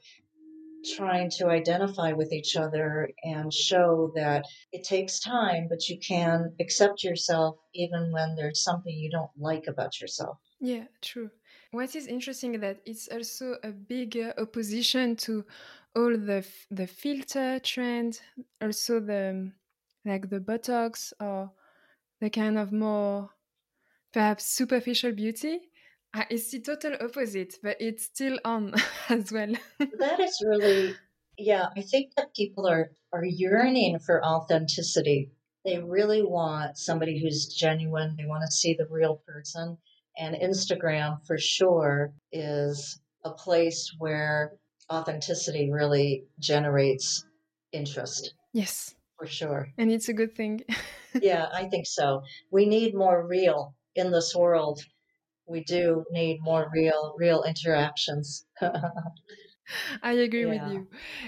trying 0.95 1.29
to 1.29 1.47
identify 1.47 2.13
with 2.13 2.31
each 2.31 2.55
other 2.55 3.09
and 3.23 3.53
show 3.53 4.11
that 4.15 4.45
it 4.71 4.83
takes 4.83 5.19
time, 5.19 5.67
but 5.69 5.89
you 5.89 5.99
can 5.99 6.53
accept 6.59 7.03
yourself 7.03 7.57
even 7.73 8.11
when 8.11 8.35
there's 8.35 8.63
something 8.63 8.93
you 8.93 9.09
don't 9.09 9.31
like 9.37 9.65
about 9.67 9.99
yourself. 9.99 10.37
Yeah, 10.59 10.85
true. 11.01 11.31
What 11.71 11.95
is 11.95 12.07
interesting 12.07 12.59
that 12.59 12.79
it's 12.85 13.07
also 13.09 13.57
a 13.63 13.71
big 13.71 14.17
uh, 14.17 14.33
opposition 14.41 15.15
to 15.17 15.45
all 15.95 16.11
the 16.11 16.45
the 16.71 16.87
filter 16.87 17.59
trend, 17.59 18.19
also 18.61 18.99
the 18.99 19.51
like 20.05 20.29
the 20.29 20.39
Botox 20.39 21.13
or 21.19 21.51
the 22.21 22.29
kind 22.29 22.57
of 22.57 22.71
more 22.71 23.29
perhaps 24.13 24.45
superficial 24.45 25.11
beauty. 25.11 25.59
Uh, 26.13 26.23
it's 26.29 26.51
the 26.51 26.59
total 26.59 26.95
opposite, 27.01 27.55
but 27.61 27.77
it's 27.79 28.05
still 28.05 28.39
on 28.43 28.73
as 29.09 29.31
well. 29.31 29.53
that 29.99 30.19
is 30.19 30.43
really, 30.45 30.95
yeah. 31.37 31.67
I 31.77 31.81
think 31.81 32.15
that 32.15 32.33
people 32.35 32.67
are 32.67 32.91
are 33.13 33.25
yearning 33.25 33.99
for 33.99 34.23
authenticity. 34.25 35.31
They 35.65 35.79
really 35.79 36.23
want 36.23 36.77
somebody 36.77 37.21
who's 37.21 37.47
genuine. 37.47 38.15
They 38.17 38.25
want 38.25 38.43
to 38.45 38.51
see 38.51 38.73
the 38.73 38.87
real 38.89 39.21
person. 39.27 39.77
And 40.17 40.35
Instagram, 40.35 41.25
for 41.25 41.37
sure, 41.37 42.13
is 42.31 42.99
a 43.23 43.31
place 43.31 43.93
where 43.97 44.53
authenticity 44.91 45.71
really 45.71 46.25
generates 46.39 47.25
interest. 47.71 48.33
Yes. 48.53 48.95
For 49.17 49.27
sure. 49.27 49.67
And 49.77 49.91
it's 49.91 50.09
a 50.09 50.13
good 50.13 50.35
thing. 50.35 50.63
yeah, 51.21 51.47
I 51.53 51.65
think 51.65 51.85
so. 51.85 52.23
We 52.51 52.65
need 52.65 52.95
more 52.95 53.27
real 53.27 53.75
in 53.95 54.11
this 54.11 54.33
world. 54.35 54.81
We 55.45 55.63
do 55.63 56.05
need 56.11 56.39
more 56.41 56.69
real, 56.73 57.15
real 57.17 57.43
interactions. 57.43 58.45
I 60.03 60.13
agree 60.13 60.45
yeah. 60.45 60.63
with 60.63 60.73
you. 60.73 60.87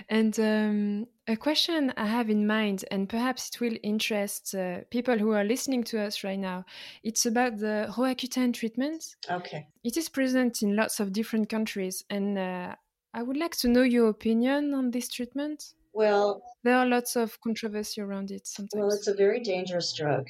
And 0.10 0.40
um, 0.40 1.08
a 1.28 1.36
question 1.36 1.94
I 1.98 2.08
have 2.08 2.30
in 2.30 2.48
mind, 2.48 2.86
and 2.92 3.10
perhaps 3.10 3.50
it 3.50 3.62
will 3.62 3.78
interest 3.84 4.56
uh, 4.56 4.80
people 4.90 5.18
who 5.18 5.32
are 5.32 5.44
listening 5.44 5.84
to 5.86 6.02
us 6.02 6.24
right 6.24 6.40
now, 6.40 6.66
it's 7.04 7.26
about 7.26 7.58
the 7.58 7.88
Roaccutane 7.96 8.54
treatment. 8.54 9.16
Okay. 9.30 9.68
It 9.84 9.98
is 9.98 10.10
present 10.10 10.62
in 10.62 10.76
lots 10.76 11.00
of 11.00 11.14
different 11.14 11.50
countries, 11.50 12.04
and 12.10 12.38
uh, 12.38 12.76
I 13.14 13.24
would 13.24 13.38
like 13.38 13.56
to 13.58 13.68
know 13.68 13.84
your 13.84 14.08
opinion 14.10 14.74
on 14.74 14.92
this 14.92 15.10
treatment. 15.10 15.74
Well, 15.94 16.42
there 16.64 16.78
are 16.78 16.86
lots 16.86 17.16
of 17.18 17.40
controversy 17.42 18.00
around 18.00 18.32
it 18.32 18.48
sometimes. 18.48 18.80
Well, 18.80 18.92
it's 18.92 19.08
a 19.08 19.14
very 19.14 19.42
dangerous 19.42 19.94
drug. 19.94 20.28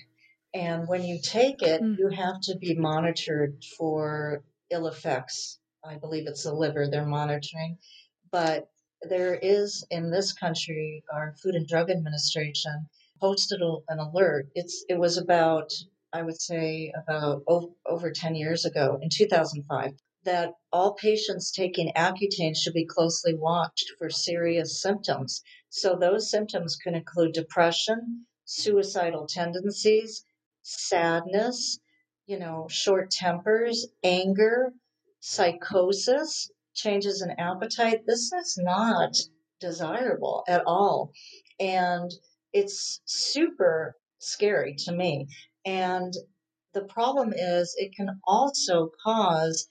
And 0.54 0.88
when 0.88 1.04
you 1.04 1.20
take 1.22 1.62
it, 1.62 1.82
mm. 1.82 1.98
you 1.98 2.10
have 2.10 2.41
to 2.41 2.58
be 2.58 2.74
monitored 2.74 3.63
for 3.78 4.44
ill 4.72 4.88
effects. 4.88 5.60
I 5.86 5.98
believe 5.98 6.28
it's 6.28 6.44
the 6.44 6.54
liver 6.54 6.88
they're 6.88 7.06
monitoring. 7.06 7.78
But 8.32 8.70
there 9.02 9.36
is 9.36 9.86
in 9.91 10.10
this 10.10 10.34
country, 10.34 11.04
our 11.13 11.36
Food 11.41 11.56
and 11.56 11.67
Drug 11.67 11.89
Administration 11.89 12.89
posted 13.20 13.62
an 13.62 14.00
alert. 14.00 14.48
It's 14.56 14.84
it 14.89 14.98
was 14.98 15.17
about 15.17 15.72
I 16.13 16.24
would 16.24 16.41
say 16.41 16.91
about 16.96 17.44
over 17.48 18.12
10 18.12 18.36
years 18.36 18.65
ago 18.65 19.00
in 19.02 19.10
2005 19.10 19.91
that 20.24 20.54
all 20.72 20.94
patients 20.94 21.52
taking 21.52 21.92
Accutane 21.96 22.56
should 22.56 22.74
be 22.74 22.86
closely 22.86 23.34
watched 23.34 23.92
for 23.98 24.10
serious 24.10 24.82
symptoms. 24.82 25.42
So 25.70 25.96
those 25.96 26.30
symptoms 26.30 26.76
can 26.76 26.96
include 26.96 27.34
depression, 27.34 28.26
suicidal 28.46 29.26
tendencies, 29.28 30.26
sadness, 30.62 31.80
you 32.28 32.38
know, 32.38 32.68
short 32.70 33.10
tempers, 33.10 33.88
anger, 34.04 34.74
psychosis, 35.20 36.52
changes 36.74 37.22
in 37.22 37.32
appetite. 37.32 38.06
This 38.06 38.32
is 38.32 38.58
not 38.58 39.18
desirable 39.60 40.44
at 40.48 40.64
all. 40.66 41.12
And 41.60 42.12
it's 42.54 43.02
super 43.06 43.98
scary 44.20 44.76
to 44.86 44.92
me. 44.92 45.28
And 45.66 46.14
the 46.74 46.84
problem 46.84 47.34
is 47.36 47.76
it 47.78 47.96
can 47.96 48.20
also 48.26 48.92
cause 49.04 49.68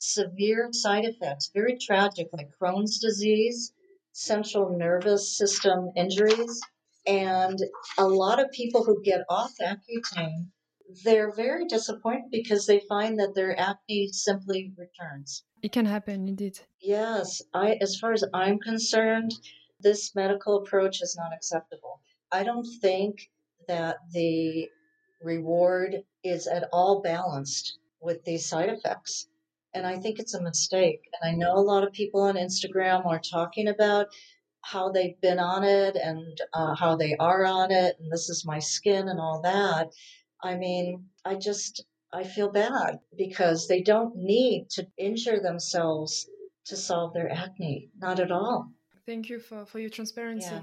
severe 0.00 0.70
side 0.72 1.04
effects, 1.04 1.50
very 1.54 1.78
tragic, 1.78 2.28
like 2.32 2.50
Crohn's 2.60 2.98
disease, 2.98 3.72
central 4.12 4.76
nervous 4.76 5.36
system 5.36 5.90
injuries. 5.96 6.60
And 7.06 7.58
a 7.98 8.06
lot 8.06 8.40
of 8.40 8.50
people 8.50 8.84
who 8.84 9.02
get 9.02 9.22
off 9.28 9.52
Accutane, 9.60 10.48
they're 11.04 11.32
very 11.32 11.66
disappointed 11.66 12.30
because 12.30 12.66
they 12.66 12.80
find 12.88 13.18
that 13.18 13.34
their 13.34 13.58
acne 13.58 14.08
simply 14.08 14.72
returns. 14.76 15.44
It 15.62 15.72
can 15.72 15.86
happen, 15.86 16.28
indeed. 16.28 16.58
Yes, 16.80 17.42
I, 17.54 17.78
as 17.80 17.96
far 17.96 18.12
as 18.12 18.24
I'm 18.34 18.58
concerned, 18.58 19.32
this 19.80 20.14
medical 20.14 20.58
approach 20.58 21.00
is 21.02 21.16
not 21.16 21.32
acceptable. 21.32 22.00
I 22.32 22.42
don't 22.42 22.66
think 22.80 23.30
that 23.68 23.98
the 24.12 24.68
reward 25.22 26.02
is 26.24 26.46
at 26.46 26.68
all 26.72 27.00
balanced 27.02 27.78
with 28.00 28.24
these 28.24 28.46
side 28.46 28.68
effects. 28.70 29.28
And 29.72 29.86
I 29.86 29.98
think 29.98 30.18
it's 30.18 30.34
a 30.34 30.42
mistake. 30.42 31.00
And 31.12 31.32
I 31.32 31.36
know 31.36 31.54
a 31.54 31.60
lot 31.60 31.84
of 31.84 31.92
people 31.92 32.22
on 32.22 32.34
Instagram 32.34 33.06
are 33.06 33.20
talking 33.20 33.68
about 33.68 34.08
how 34.62 34.90
they've 34.90 35.20
been 35.20 35.38
on 35.38 35.64
it 35.64 35.96
and 35.96 36.38
uh, 36.52 36.74
how 36.74 36.96
they 36.96 37.16
are 37.16 37.46
on 37.46 37.70
it, 37.70 37.96
and 37.98 38.12
this 38.12 38.28
is 38.28 38.44
my 38.44 38.58
skin 38.58 39.08
and 39.08 39.18
all 39.18 39.40
that. 39.42 39.88
I 40.42 40.56
mean, 40.56 41.06
I 41.24 41.36
just, 41.36 41.84
I 42.12 42.24
feel 42.24 42.50
bad 42.50 42.98
because 43.16 43.68
they 43.68 43.82
don't 43.82 44.16
need 44.16 44.68
to 44.70 44.86
injure 44.98 45.40
themselves 45.40 46.28
to 46.66 46.76
solve 46.76 47.14
their 47.14 47.30
acne. 47.30 47.90
Not 47.98 48.20
at 48.20 48.30
all. 48.30 48.70
Thank 49.06 49.28
you 49.28 49.38
for, 49.38 49.64
for 49.64 49.78
your 49.78 49.90
transparency. 49.90 50.50
Yeah. 50.50 50.62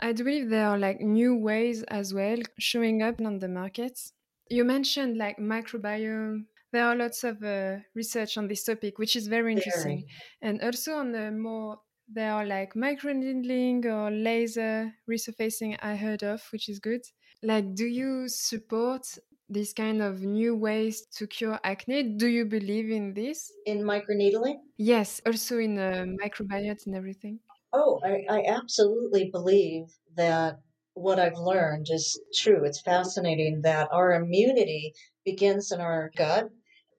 I 0.00 0.12
do 0.12 0.24
believe 0.24 0.48
there 0.48 0.66
are 0.66 0.78
like 0.78 1.00
new 1.00 1.36
ways 1.36 1.82
as 1.88 2.14
well 2.14 2.38
showing 2.58 3.02
up 3.02 3.20
on 3.20 3.38
the 3.38 3.48
markets. 3.48 4.14
You 4.48 4.64
mentioned 4.64 5.18
like 5.18 5.36
microbiome. 5.38 6.46
There 6.72 6.84
are 6.86 6.96
lots 6.96 7.24
of 7.24 7.42
uh, 7.42 7.78
research 7.94 8.38
on 8.38 8.48
this 8.48 8.64
topic, 8.64 8.98
which 8.98 9.16
is 9.16 9.26
very 9.26 9.52
interesting. 9.52 10.04
Very. 10.40 10.52
And 10.52 10.62
also 10.62 10.94
on 10.94 11.12
the 11.12 11.30
more, 11.30 11.80
there 12.08 12.32
are 12.32 12.46
like 12.46 12.74
microneedling 12.74 13.84
or 13.84 14.10
laser 14.10 14.94
resurfacing 15.08 15.78
I 15.82 15.96
heard 15.96 16.22
of, 16.22 16.42
which 16.52 16.68
is 16.68 16.78
good. 16.78 17.02
Like, 17.42 17.74
do 17.74 17.86
you 17.86 18.28
support 18.28 19.06
these 19.50 19.72
kind 19.72 20.00
of 20.00 20.22
new 20.22 20.54
ways 20.54 21.04
to 21.16 21.26
cure 21.26 21.58
acne. 21.64 22.14
Do 22.16 22.28
you 22.28 22.44
believe 22.46 22.88
in 22.88 23.14
this? 23.14 23.52
In 23.66 23.82
microneedling? 23.82 24.60
Yes, 24.78 25.20
also 25.26 25.58
in 25.58 25.76
uh, 25.76 26.06
microbiota 26.22 26.86
and 26.86 26.94
everything. 26.94 27.40
Oh, 27.72 28.00
I, 28.04 28.24
I 28.30 28.44
absolutely 28.46 29.30
believe 29.30 29.86
that 30.14 30.60
what 30.94 31.18
I've 31.18 31.38
learned 31.38 31.86
is 31.90 32.20
true. 32.34 32.64
It's 32.64 32.80
fascinating 32.80 33.62
that 33.62 33.88
our 33.92 34.12
immunity 34.12 34.94
begins 35.24 35.72
in 35.72 35.80
our 35.80 36.10
gut. 36.16 36.48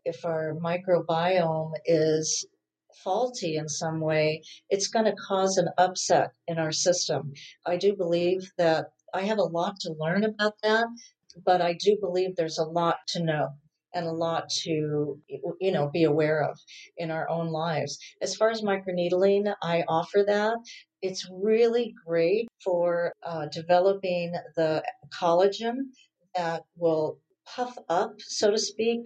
If 0.05 0.25
our 0.25 0.53
microbiome 0.55 1.73
is 1.85 2.45
faulty 3.03 3.55
in 3.55 3.69
some 3.69 4.01
way, 4.01 4.41
it's 4.69 4.87
going 4.87 5.05
to 5.05 5.15
cause 5.27 5.57
an 5.57 5.69
upset 5.77 6.31
in 6.47 6.57
our 6.57 6.71
system. 6.71 7.33
I 7.65 7.77
do 7.77 7.95
believe 7.95 8.51
that 8.57 8.87
I 9.13 9.23
have 9.23 9.37
a 9.37 9.43
lot 9.43 9.79
to 9.81 9.95
learn 9.99 10.23
about 10.23 10.53
that, 10.63 10.87
but 11.45 11.61
I 11.61 11.73
do 11.73 11.97
believe 11.99 12.35
there's 12.35 12.57
a 12.57 12.65
lot 12.65 12.97
to 13.09 13.23
know 13.23 13.49
and 13.93 14.07
a 14.07 14.11
lot 14.11 14.49
to 14.49 15.19
you 15.59 15.71
know 15.71 15.89
be 15.89 16.03
aware 16.03 16.43
of 16.43 16.57
in 16.97 17.11
our 17.11 17.29
own 17.29 17.47
lives. 17.47 17.97
As 18.21 18.35
far 18.35 18.49
as 18.49 18.61
microneedling, 18.61 19.53
I 19.61 19.83
offer 19.87 20.23
that. 20.27 20.57
It's 21.01 21.29
really 21.31 21.93
great 22.05 22.47
for 22.63 23.13
uh, 23.23 23.47
developing 23.51 24.33
the 24.55 24.83
collagen 25.19 25.77
that 26.35 26.63
will 26.77 27.19
puff 27.45 27.75
up, 27.89 28.13
so 28.19 28.51
to 28.51 28.57
speak, 28.57 29.01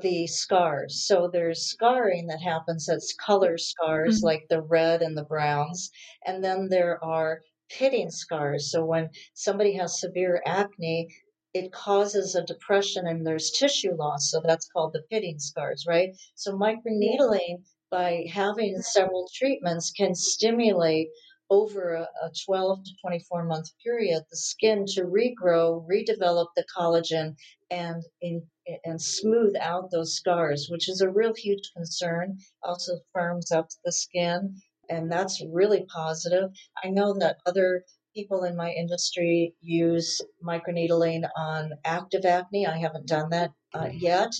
the 0.00 0.26
scars. 0.26 1.06
So 1.06 1.28
there's 1.32 1.62
scarring 1.62 2.26
that 2.26 2.40
happens 2.40 2.86
that's 2.86 3.14
color 3.14 3.56
scars, 3.58 4.18
mm-hmm. 4.18 4.26
like 4.26 4.46
the 4.48 4.62
red 4.62 5.02
and 5.02 5.16
the 5.16 5.24
browns, 5.24 5.90
and 6.26 6.44
then 6.44 6.68
there 6.68 7.02
are 7.02 7.40
pitting 7.70 8.10
scars. 8.10 8.70
So 8.70 8.84
when 8.84 9.10
somebody 9.34 9.74
has 9.74 10.00
severe 10.00 10.42
acne, 10.46 11.08
it 11.54 11.72
causes 11.72 12.34
a 12.34 12.44
depression 12.44 13.06
and 13.06 13.26
there's 13.26 13.50
tissue 13.50 13.94
loss. 13.94 14.30
So 14.30 14.40
that's 14.44 14.68
called 14.68 14.92
the 14.92 15.02
pitting 15.10 15.38
scars, 15.38 15.86
right? 15.86 16.10
So 16.34 16.52
microneedling 16.52 17.64
by 17.90 18.26
having 18.30 18.80
several 18.82 19.28
treatments 19.34 19.90
can 19.90 20.14
stimulate 20.14 21.08
over 21.50 21.94
a, 21.94 22.02
a 22.22 22.30
12 22.44 22.84
to 22.84 22.90
24 23.02 23.44
month 23.44 23.70
period 23.82 24.22
the 24.30 24.36
skin 24.36 24.84
to 24.86 25.02
regrow, 25.02 25.86
redevelop 25.86 26.48
the 26.56 26.64
collagen, 26.76 27.34
and 27.70 28.02
in, 28.20 28.42
and 28.84 29.00
smooth 29.00 29.54
out 29.60 29.90
those 29.90 30.14
scars, 30.14 30.68
which 30.70 30.88
is 30.88 31.00
a 31.00 31.10
real 31.10 31.34
huge 31.34 31.70
concern. 31.74 32.38
Also 32.62 32.98
firms 33.12 33.50
up 33.50 33.68
the 33.84 33.92
skin, 33.92 34.54
and 34.90 35.10
that's 35.10 35.42
really 35.50 35.84
positive. 35.86 36.50
I 36.82 36.88
know 36.88 37.14
that 37.18 37.38
other 37.46 37.84
people 38.14 38.44
in 38.44 38.56
my 38.56 38.72
industry 38.72 39.54
use 39.60 40.20
microneedling 40.44 41.28
on 41.36 41.72
active 41.84 42.24
acne. 42.24 42.66
I 42.66 42.78
haven't 42.78 43.06
done 43.06 43.30
that 43.30 43.52
uh, 43.74 43.88
yet, 43.92 44.32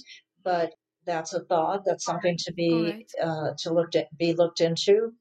but 0.42 0.73
that's 1.07 1.33
a 1.33 1.44
thought. 1.44 1.85
That's 1.87 2.05
something 2.05 2.37
to 2.38 2.53
be 2.53 2.73
right. 2.73 3.11
uh, 3.23 3.51
to 3.61 3.73
look 3.73 3.94
at, 3.94 4.07
be 4.16 4.35
looked 4.35 4.61
into. 4.61 5.12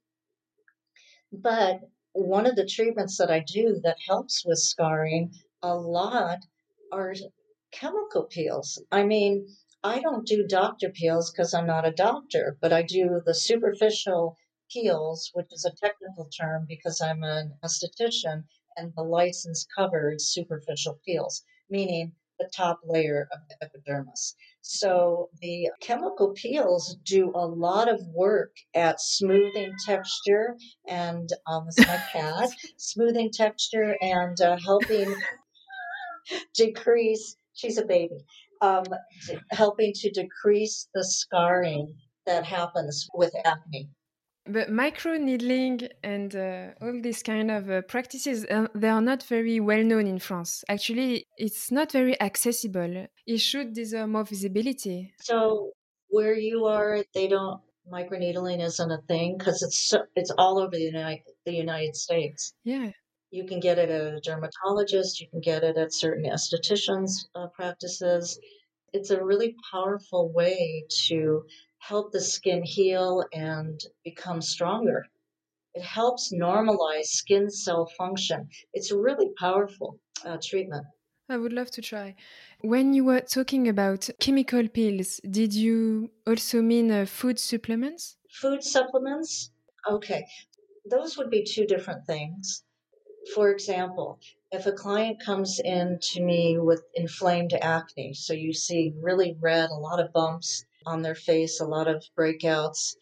But 1.34 1.82
one 2.14 2.46
of 2.46 2.56
the 2.56 2.66
treatments 2.66 3.18
that 3.18 3.30
I 3.30 3.42
do 3.42 3.82
that 3.84 3.98
helps 4.08 4.46
with 4.46 4.60
scarring 4.60 5.34
a 5.62 5.76
lot 5.76 6.40
are 6.92 7.14
chemical 7.72 8.24
peels. 8.24 8.82
I 8.92 9.04
mean, 9.04 9.48
I 9.84 10.00
don't 10.00 10.26
do 10.26 10.48
doctor 10.48 10.90
peels 10.90 11.30
because 11.30 11.54
I'm 11.54 11.68
not 11.68 11.86
a 11.86 11.92
doctor, 11.92 12.58
but 12.62 12.72
I 12.72 12.82
do 12.82 13.22
the 13.26 13.36
superficial 13.36 14.38
peels, 14.72 15.30
which 15.34 15.52
is 15.52 15.66
a 15.66 15.76
technical 15.76 16.30
term 16.30 16.66
because 16.66 17.02
I'm 17.02 17.24
an 17.24 17.58
esthetician, 17.64 18.46
and 18.78 18.94
the 18.96 19.04
license 19.04 19.68
covered 19.76 20.22
superficial 20.22 21.00
peels, 21.06 21.44
meaning 21.70 22.16
the 22.40 22.50
top 22.56 22.80
layer 22.86 23.28
of 23.32 23.40
the 23.50 23.66
epidermis. 23.66 24.36
So 24.62 25.30
the 25.42 25.70
chemical 25.82 26.34
peels 26.34 26.98
do 27.04 27.32
a 27.34 27.46
lot 27.46 27.90
of 27.90 28.02
work 28.14 28.52
at 28.76 29.00
smoothing 29.00 29.74
texture 29.86 30.58
and 30.88 31.30
um, 31.48 31.66
this 31.66 31.78
is 31.80 31.88
my 31.88 32.48
smoothing 32.78 33.32
texture 33.32 33.96
and 34.02 34.40
uh, 34.42 34.58
helping 34.58 35.14
decrease. 36.54 37.38
She's 37.54 37.78
a 37.78 37.86
baby. 37.86 38.26
Um, 38.62 38.86
helping 39.52 39.94
to 39.94 40.10
decrease 40.10 40.90
the 40.94 41.04
scarring 41.04 41.94
that 42.26 42.44
happens 42.44 43.08
with 43.14 43.34
acne. 43.46 43.90
But 44.50 44.70
micro 44.70 45.18
needling 45.18 45.88
and 46.04 46.36
uh, 46.36 46.68
all 46.82 47.00
these 47.02 47.22
kind 47.24 47.52
of 47.52 47.70
uh, 47.70 47.82
practices, 47.82 48.46
uh, 48.46 48.68
they 48.74 48.90
are 48.90 49.02
not 49.02 49.24
very 49.24 49.60
well 49.60 49.84
known 49.84 50.08
in 50.08 50.20
France. 50.20 50.64
Actually, 50.70 51.28
it's 51.38 51.72
not 51.72 51.92
very 51.92 52.20
accessible. 52.22 53.08
It 53.26 53.40
should 53.40 53.74
deserve 53.74 54.10
more 54.10 54.24
visibility. 54.24 55.14
So, 55.20 55.72
where 56.10 56.36
you 56.36 56.66
are, 56.66 57.04
they 57.14 57.28
don't 57.28 57.62
micro 57.90 58.18
needling 58.18 58.60
isn't 58.60 58.92
a 58.92 59.02
thing 59.08 59.38
because 59.38 59.62
it's 59.64 59.90
so, 59.90 60.04
it's 60.16 60.32
all 60.38 60.60
over 60.60 60.72
the 60.72 60.82
United 60.82 61.24
the 61.46 61.54
United 61.54 61.96
States. 61.96 62.54
Yeah. 62.64 62.92
You 63.32 63.46
can 63.46 63.60
get 63.60 63.78
it 63.78 63.90
at 63.90 64.14
a 64.14 64.22
dermatologist. 64.22 65.20
You 65.20 65.28
can 65.30 65.42
get 65.42 65.64
it 65.64 65.78
at 65.78 65.94
certain 65.94 66.26
estheticians' 66.26 67.26
uh, 67.36 67.48
practices. 67.48 68.40
It's 68.94 69.10
a 69.10 69.24
really 69.24 69.56
powerful 69.72 70.32
way 70.32 70.86
to 71.08 71.44
help 71.88 72.12
the 72.12 72.20
skin 72.20 72.62
heal 72.64 73.24
and 73.34 73.80
become 74.04 74.42
stronger. 74.42 75.06
It 75.74 75.84
helps 75.84 76.34
normalize 76.34 77.06
skin 77.22 77.50
cell 77.50 77.86
function. 77.98 78.50
It's 78.74 78.92
a 78.92 78.98
really 78.98 79.30
powerful 79.40 80.00
uh, 80.26 80.38
treatment. 80.44 80.86
I 81.30 81.38
would 81.38 81.54
love 81.54 81.72
to 81.72 81.82
try. 81.82 82.16
When 82.62 82.94
you 82.94 83.06
were 83.06 83.22
talking 83.22 83.70
about 83.70 84.10
chemical 84.20 84.68
pills, 84.68 85.22
did 85.30 85.54
you 85.54 86.12
also 86.26 86.62
mean 86.62 86.92
uh, 86.92 87.06
food 87.06 87.40
supplements? 87.40 88.18
Food 88.42 88.64
supplements? 88.64 89.52
Okay. 89.90 90.26
Those 90.90 91.18
would 91.18 91.30
be 91.30 91.44
two 91.44 91.66
different 91.66 92.06
things. 92.06 92.64
For 93.34 93.52
example, 93.52 94.20
if 94.52 94.66
a 94.66 94.72
client 94.72 95.22
comes 95.22 95.60
in 95.60 96.00
to 96.10 96.22
me 96.22 96.58
with 96.58 96.84
inflamed 96.96 97.54
acne, 97.54 98.14
so 98.14 98.34
you 98.34 98.54
see 98.54 98.94
really 99.02 99.38
red, 99.40 99.70
a 99.70 99.84
lot 99.88 100.00
of 100.00 100.14
bumps, 100.14 100.66
on 100.88 101.02
their 101.02 101.16
face, 101.16 101.60
a 101.60 101.66
lot 101.66 101.90
of 101.90 102.04
breakouts. 102.18 102.96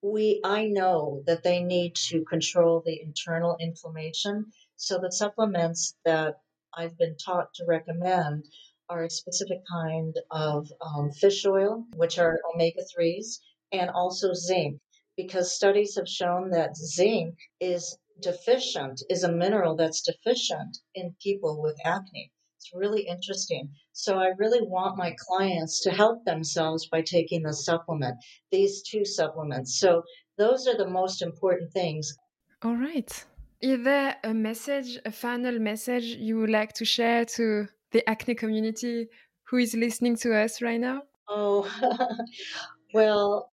We, 0.00 0.40
I 0.44 0.66
know 0.66 1.22
that 1.26 1.42
they 1.42 1.60
need 1.60 1.96
to 2.08 2.24
control 2.24 2.82
the 2.86 3.00
internal 3.02 3.56
inflammation. 3.60 4.52
So 4.76 4.98
the 4.98 5.10
supplements 5.10 5.96
that 6.04 6.36
I've 6.72 6.96
been 6.96 7.16
taught 7.16 7.52
to 7.54 7.64
recommend 7.66 8.44
are 8.88 9.02
a 9.02 9.10
specific 9.10 9.58
kind 9.70 10.14
of 10.30 10.72
um, 10.80 11.10
fish 11.10 11.44
oil, 11.44 11.84
which 11.96 12.18
are 12.18 12.38
omega 12.54 12.82
3s, 12.96 13.40
and 13.72 13.90
also 13.90 14.32
zinc, 14.32 14.80
because 15.16 15.54
studies 15.54 15.96
have 15.96 16.08
shown 16.08 16.50
that 16.50 16.76
zinc 16.76 17.36
is 17.58 17.98
deficient, 18.20 19.02
is 19.10 19.24
a 19.24 19.32
mineral 19.32 19.74
that's 19.74 20.02
deficient 20.02 20.78
in 20.94 21.16
people 21.20 21.60
with 21.60 21.76
acne. 21.84 22.30
It's 22.70 22.78
really 22.78 23.02
interesting. 23.02 23.68
So 23.92 24.18
I 24.18 24.30
really 24.38 24.62
want 24.62 24.96
my 24.96 25.14
clients 25.18 25.80
to 25.82 25.90
help 25.90 26.24
themselves 26.24 26.86
by 26.86 27.02
taking 27.02 27.42
the 27.42 27.52
supplement, 27.52 28.16
these 28.52 28.82
two 28.82 29.04
supplements. 29.04 29.80
So 29.80 30.02
those 30.38 30.68
are 30.68 30.76
the 30.76 30.88
most 30.88 31.20
important 31.20 31.72
things. 31.72 32.14
All 32.62 32.76
right. 32.76 33.12
Is 33.60 33.82
there 33.82 34.16
a 34.22 34.32
message, 34.32 34.98
a 35.04 35.10
final 35.10 35.58
message 35.58 36.04
you 36.04 36.38
would 36.38 36.50
like 36.50 36.72
to 36.74 36.84
share 36.84 37.24
to 37.36 37.66
the 37.90 38.08
acne 38.08 38.36
community 38.36 39.08
who 39.48 39.56
is 39.56 39.74
listening 39.74 40.14
to 40.16 40.36
us 40.36 40.62
right 40.62 40.80
now? 40.80 41.02
Oh, 41.28 41.68
well, 42.94 43.50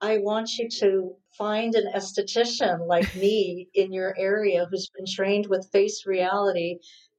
I 0.00 0.18
want 0.18 0.58
you 0.58 0.68
to 0.78 1.16
find 1.36 1.74
an 1.74 1.92
esthetician 1.92 2.86
like 2.86 3.16
me 3.16 3.68
in 3.74 3.92
your 3.92 4.14
area 4.16 4.66
who's 4.70 4.90
been 4.96 5.06
trained 5.06 5.46
with 5.48 5.68
face 5.72 6.06
reality 6.06 6.78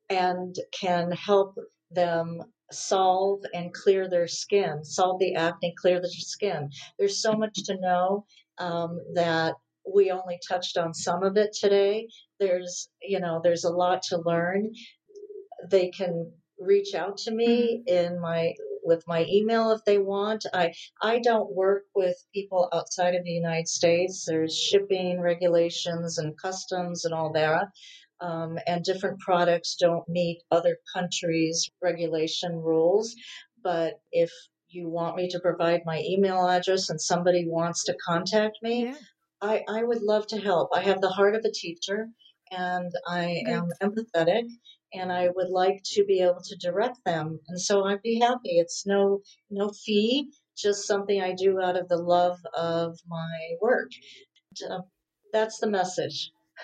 and 0.09 0.55
can 0.71 1.11
help 1.11 1.57
them 1.91 2.41
solve 2.71 3.41
and 3.53 3.73
clear 3.73 4.09
their 4.09 4.27
skin, 4.27 4.83
solve 4.83 5.19
the 5.19 5.35
acne, 5.35 5.73
clear 5.79 5.99
the 5.99 6.09
skin. 6.09 6.69
There's 6.97 7.21
so 7.21 7.33
much 7.33 7.63
to 7.65 7.79
know 7.79 8.25
um, 8.57 8.99
that 9.15 9.55
we 9.91 10.11
only 10.11 10.39
touched 10.47 10.77
on 10.77 10.93
some 10.93 11.23
of 11.23 11.37
it 11.37 11.53
today. 11.59 12.07
There's, 12.39 12.89
you 13.01 13.19
know, 13.19 13.41
there's 13.43 13.63
a 13.63 13.71
lot 13.71 14.03
to 14.03 14.17
learn. 14.17 14.71
They 15.69 15.89
can 15.89 16.31
reach 16.59 16.93
out 16.93 17.17
to 17.17 17.31
me 17.31 17.83
mm-hmm. 17.87 18.05
in 18.05 18.19
my 18.19 18.53
with 18.83 19.03
my 19.07 19.25
email 19.29 19.71
if 19.71 19.83
they 19.85 19.97
want. 19.97 20.45
I 20.53 20.73
I 21.01 21.19
don't 21.19 21.53
work 21.53 21.83
with 21.95 22.15
people 22.33 22.69
outside 22.73 23.15
of 23.15 23.23
the 23.23 23.31
United 23.31 23.67
States. 23.67 24.25
There's 24.25 24.57
shipping 24.57 25.19
regulations 25.19 26.17
and 26.17 26.37
customs 26.37 27.05
and 27.05 27.13
all 27.13 27.31
that. 27.33 27.67
Um, 28.21 28.57
and 28.67 28.83
different 28.83 29.19
products 29.19 29.75
don't 29.79 30.07
meet 30.09 30.41
other 30.51 30.77
countries' 30.93 31.69
regulation 31.81 32.53
rules. 32.57 33.15
But 33.63 34.01
if 34.11 34.31
you 34.67 34.89
want 34.89 35.15
me 35.15 35.29
to 35.29 35.39
provide 35.39 35.81
my 35.85 36.01
email 36.05 36.47
address 36.47 36.89
and 36.89 36.99
somebody 36.99 37.45
wants 37.47 37.85
to 37.85 37.97
contact 38.05 38.57
me, 38.61 38.85
yeah. 38.85 38.95
I, 39.41 39.63
I 39.69 39.83
would 39.83 40.01
love 40.01 40.27
to 40.27 40.37
help. 40.37 40.69
I 40.73 40.81
have 40.81 41.01
the 41.01 41.09
heart 41.09 41.35
of 41.35 41.45
a 41.45 41.51
teacher 41.51 42.09
and 42.51 42.91
I 43.07 43.43
am 43.47 43.69
empathetic 43.81 44.49
and 44.93 45.11
I 45.11 45.29
would 45.35 45.49
like 45.49 45.81
to 45.93 46.03
be 46.05 46.21
able 46.21 46.41
to 46.43 46.57
direct 46.57 46.97
them. 47.05 47.39
And 47.47 47.59
so 47.59 47.85
I'd 47.85 48.01
be 48.01 48.19
happy. 48.19 48.57
It's 48.59 48.85
no 48.85 49.21
no 49.49 49.69
fee, 49.69 50.31
just 50.57 50.87
something 50.87 51.21
I 51.21 51.33
do 51.33 51.61
out 51.61 51.77
of 51.77 51.87
the 51.87 51.97
love 51.97 52.37
of 52.55 52.97
my 53.07 53.55
work. 53.61 53.91
Uh, 54.69 54.79
that's 55.31 55.59
the 55.59 55.69
message. 55.69 56.31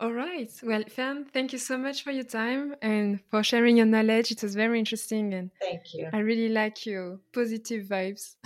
All 0.00 0.12
right. 0.12 0.50
Well, 0.62 0.84
Fern, 0.88 1.24
thank 1.24 1.52
you 1.52 1.58
so 1.58 1.76
much 1.76 2.04
for 2.04 2.12
your 2.12 2.22
time 2.22 2.76
and 2.80 3.20
for 3.30 3.42
sharing 3.42 3.76
your 3.76 3.86
knowledge. 3.86 4.30
It 4.30 4.40
was 4.42 4.54
very 4.54 4.78
interesting 4.78 5.34
and 5.34 5.50
thank 5.60 5.92
you. 5.92 6.08
I 6.12 6.18
really 6.18 6.48
like 6.48 6.86
your 6.86 7.18
positive 7.32 7.86
vibes. 7.86 8.36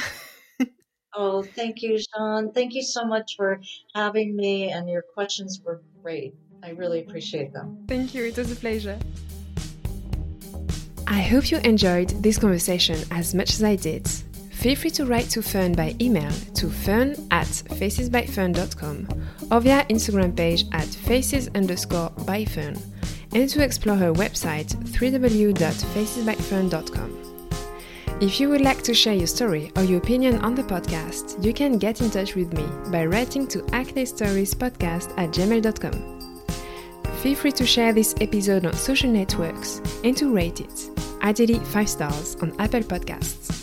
oh, 1.14 1.42
thank 1.42 1.82
you, 1.82 1.98
Jean. 1.98 2.52
Thank 2.52 2.72
you 2.72 2.82
so 2.82 3.04
much 3.04 3.36
for 3.36 3.60
having 3.94 4.34
me 4.34 4.70
and 4.70 4.88
your 4.88 5.02
questions 5.02 5.60
were 5.62 5.82
great. 6.02 6.34
I 6.62 6.70
really 6.70 7.00
appreciate 7.00 7.52
them. 7.52 7.84
Thank 7.86 8.14
you. 8.14 8.24
It 8.24 8.38
was 8.38 8.50
a 8.50 8.56
pleasure. 8.56 8.98
I 11.06 11.20
hope 11.20 11.50
you 11.50 11.58
enjoyed 11.58 12.08
this 12.22 12.38
conversation 12.38 12.98
as 13.10 13.34
much 13.34 13.50
as 13.50 13.62
I 13.62 13.76
did. 13.76 14.08
Feel 14.62 14.76
free 14.76 14.90
to 14.90 15.06
write 15.06 15.28
to 15.30 15.42
Fern 15.42 15.72
by 15.72 15.96
email 16.00 16.30
to 16.54 16.70
fern 16.70 17.16
at 17.32 17.48
facesbyfern.com 17.48 19.08
or 19.50 19.60
via 19.60 19.84
Instagram 19.86 20.36
page 20.36 20.66
at 20.70 20.86
faces 20.86 21.48
underscore 21.56 22.10
by 22.24 22.44
Fern 22.44 22.78
and 23.32 23.50
to 23.50 23.64
explore 23.64 23.96
her 23.96 24.12
website 24.12 24.72
www.facesbyfern.com. 24.92 27.18
If 28.20 28.38
you 28.38 28.50
would 28.50 28.60
like 28.60 28.82
to 28.82 28.94
share 28.94 29.14
your 29.14 29.26
story 29.26 29.72
or 29.74 29.82
your 29.82 29.98
opinion 29.98 30.38
on 30.42 30.54
the 30.54 30.62
podcast, 30.62 31.44
you 31.44 31.52
can 31.52 31.76
get 31.76 32.00
in 32.00 32.08
touch 32.08 32.36
with 32.36 32.52
me 32.52 32.64
by 32.92 33.04
writing 33.04 33.48
to 33.48 33.66
acne 33.72 34.06
stories 34.06 34.54
podcast 34.54 35.12
at 35.18 35.30
gmail.com. 35.30 36.40
Feel 37.16 37.34
free 37.34 37.50
to 37.50 37.66
share 37.66 37.92
this 37.92 38.14
episode 38.20 38.64
on 38.64 38.74
social 38.74 39.10
networks 39.10 39.80
and 40.04 40.16
to 40.16 40.32
rate 40.32 40.60
it, 40.60 40.88
ideally 41.20 41.58
5 41.58 41.88
stars 41.88 42.36
on 42.36 42.54
Apple 42.60 42.82
Podcasts. 42.82 43.61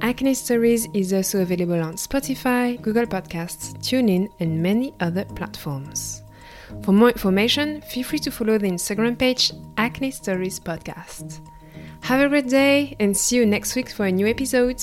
Acne 0.00 0.34
Stories 0.34 0.86
is 0.92 1.12
also 1.12 1.40
available 1.40 1.82
on 1.82 1.94
Spotify, 1.94 2.80
Google 2.82 3.06
Podcasts, 3.06 3.74
TuneIn, 3.78 4.28
and 4.40 4.62
many 4.62 4.92
other 5.00 5.24
platforms. 5.24 6.22
For 6.82 6.92
more 6.92 7.10
information, 7.10 7.80
feel 7.80 8.04
free 8.04 8.18
to 8.20 8.30
follow 8.30 8.58
the 8.58 8.70
Instagram 8.70 9.18
page 9.18 9.52
Acne 9.78 10.10
Stories 10.10 10.60
Podcast. 10.60 11.40
Have 12.02 12.20
a 12.20 12.28
great 12.28 12.48
day 12.48 12.94
and 13.00 13.16
see 13.16 13.36
you 13.36 13.46
next 13.46 13.74
week 13.74 13.90
for 13.90 14.06
a 14.06 14.12
new 14.12 14.26
episode. 14.26 14.82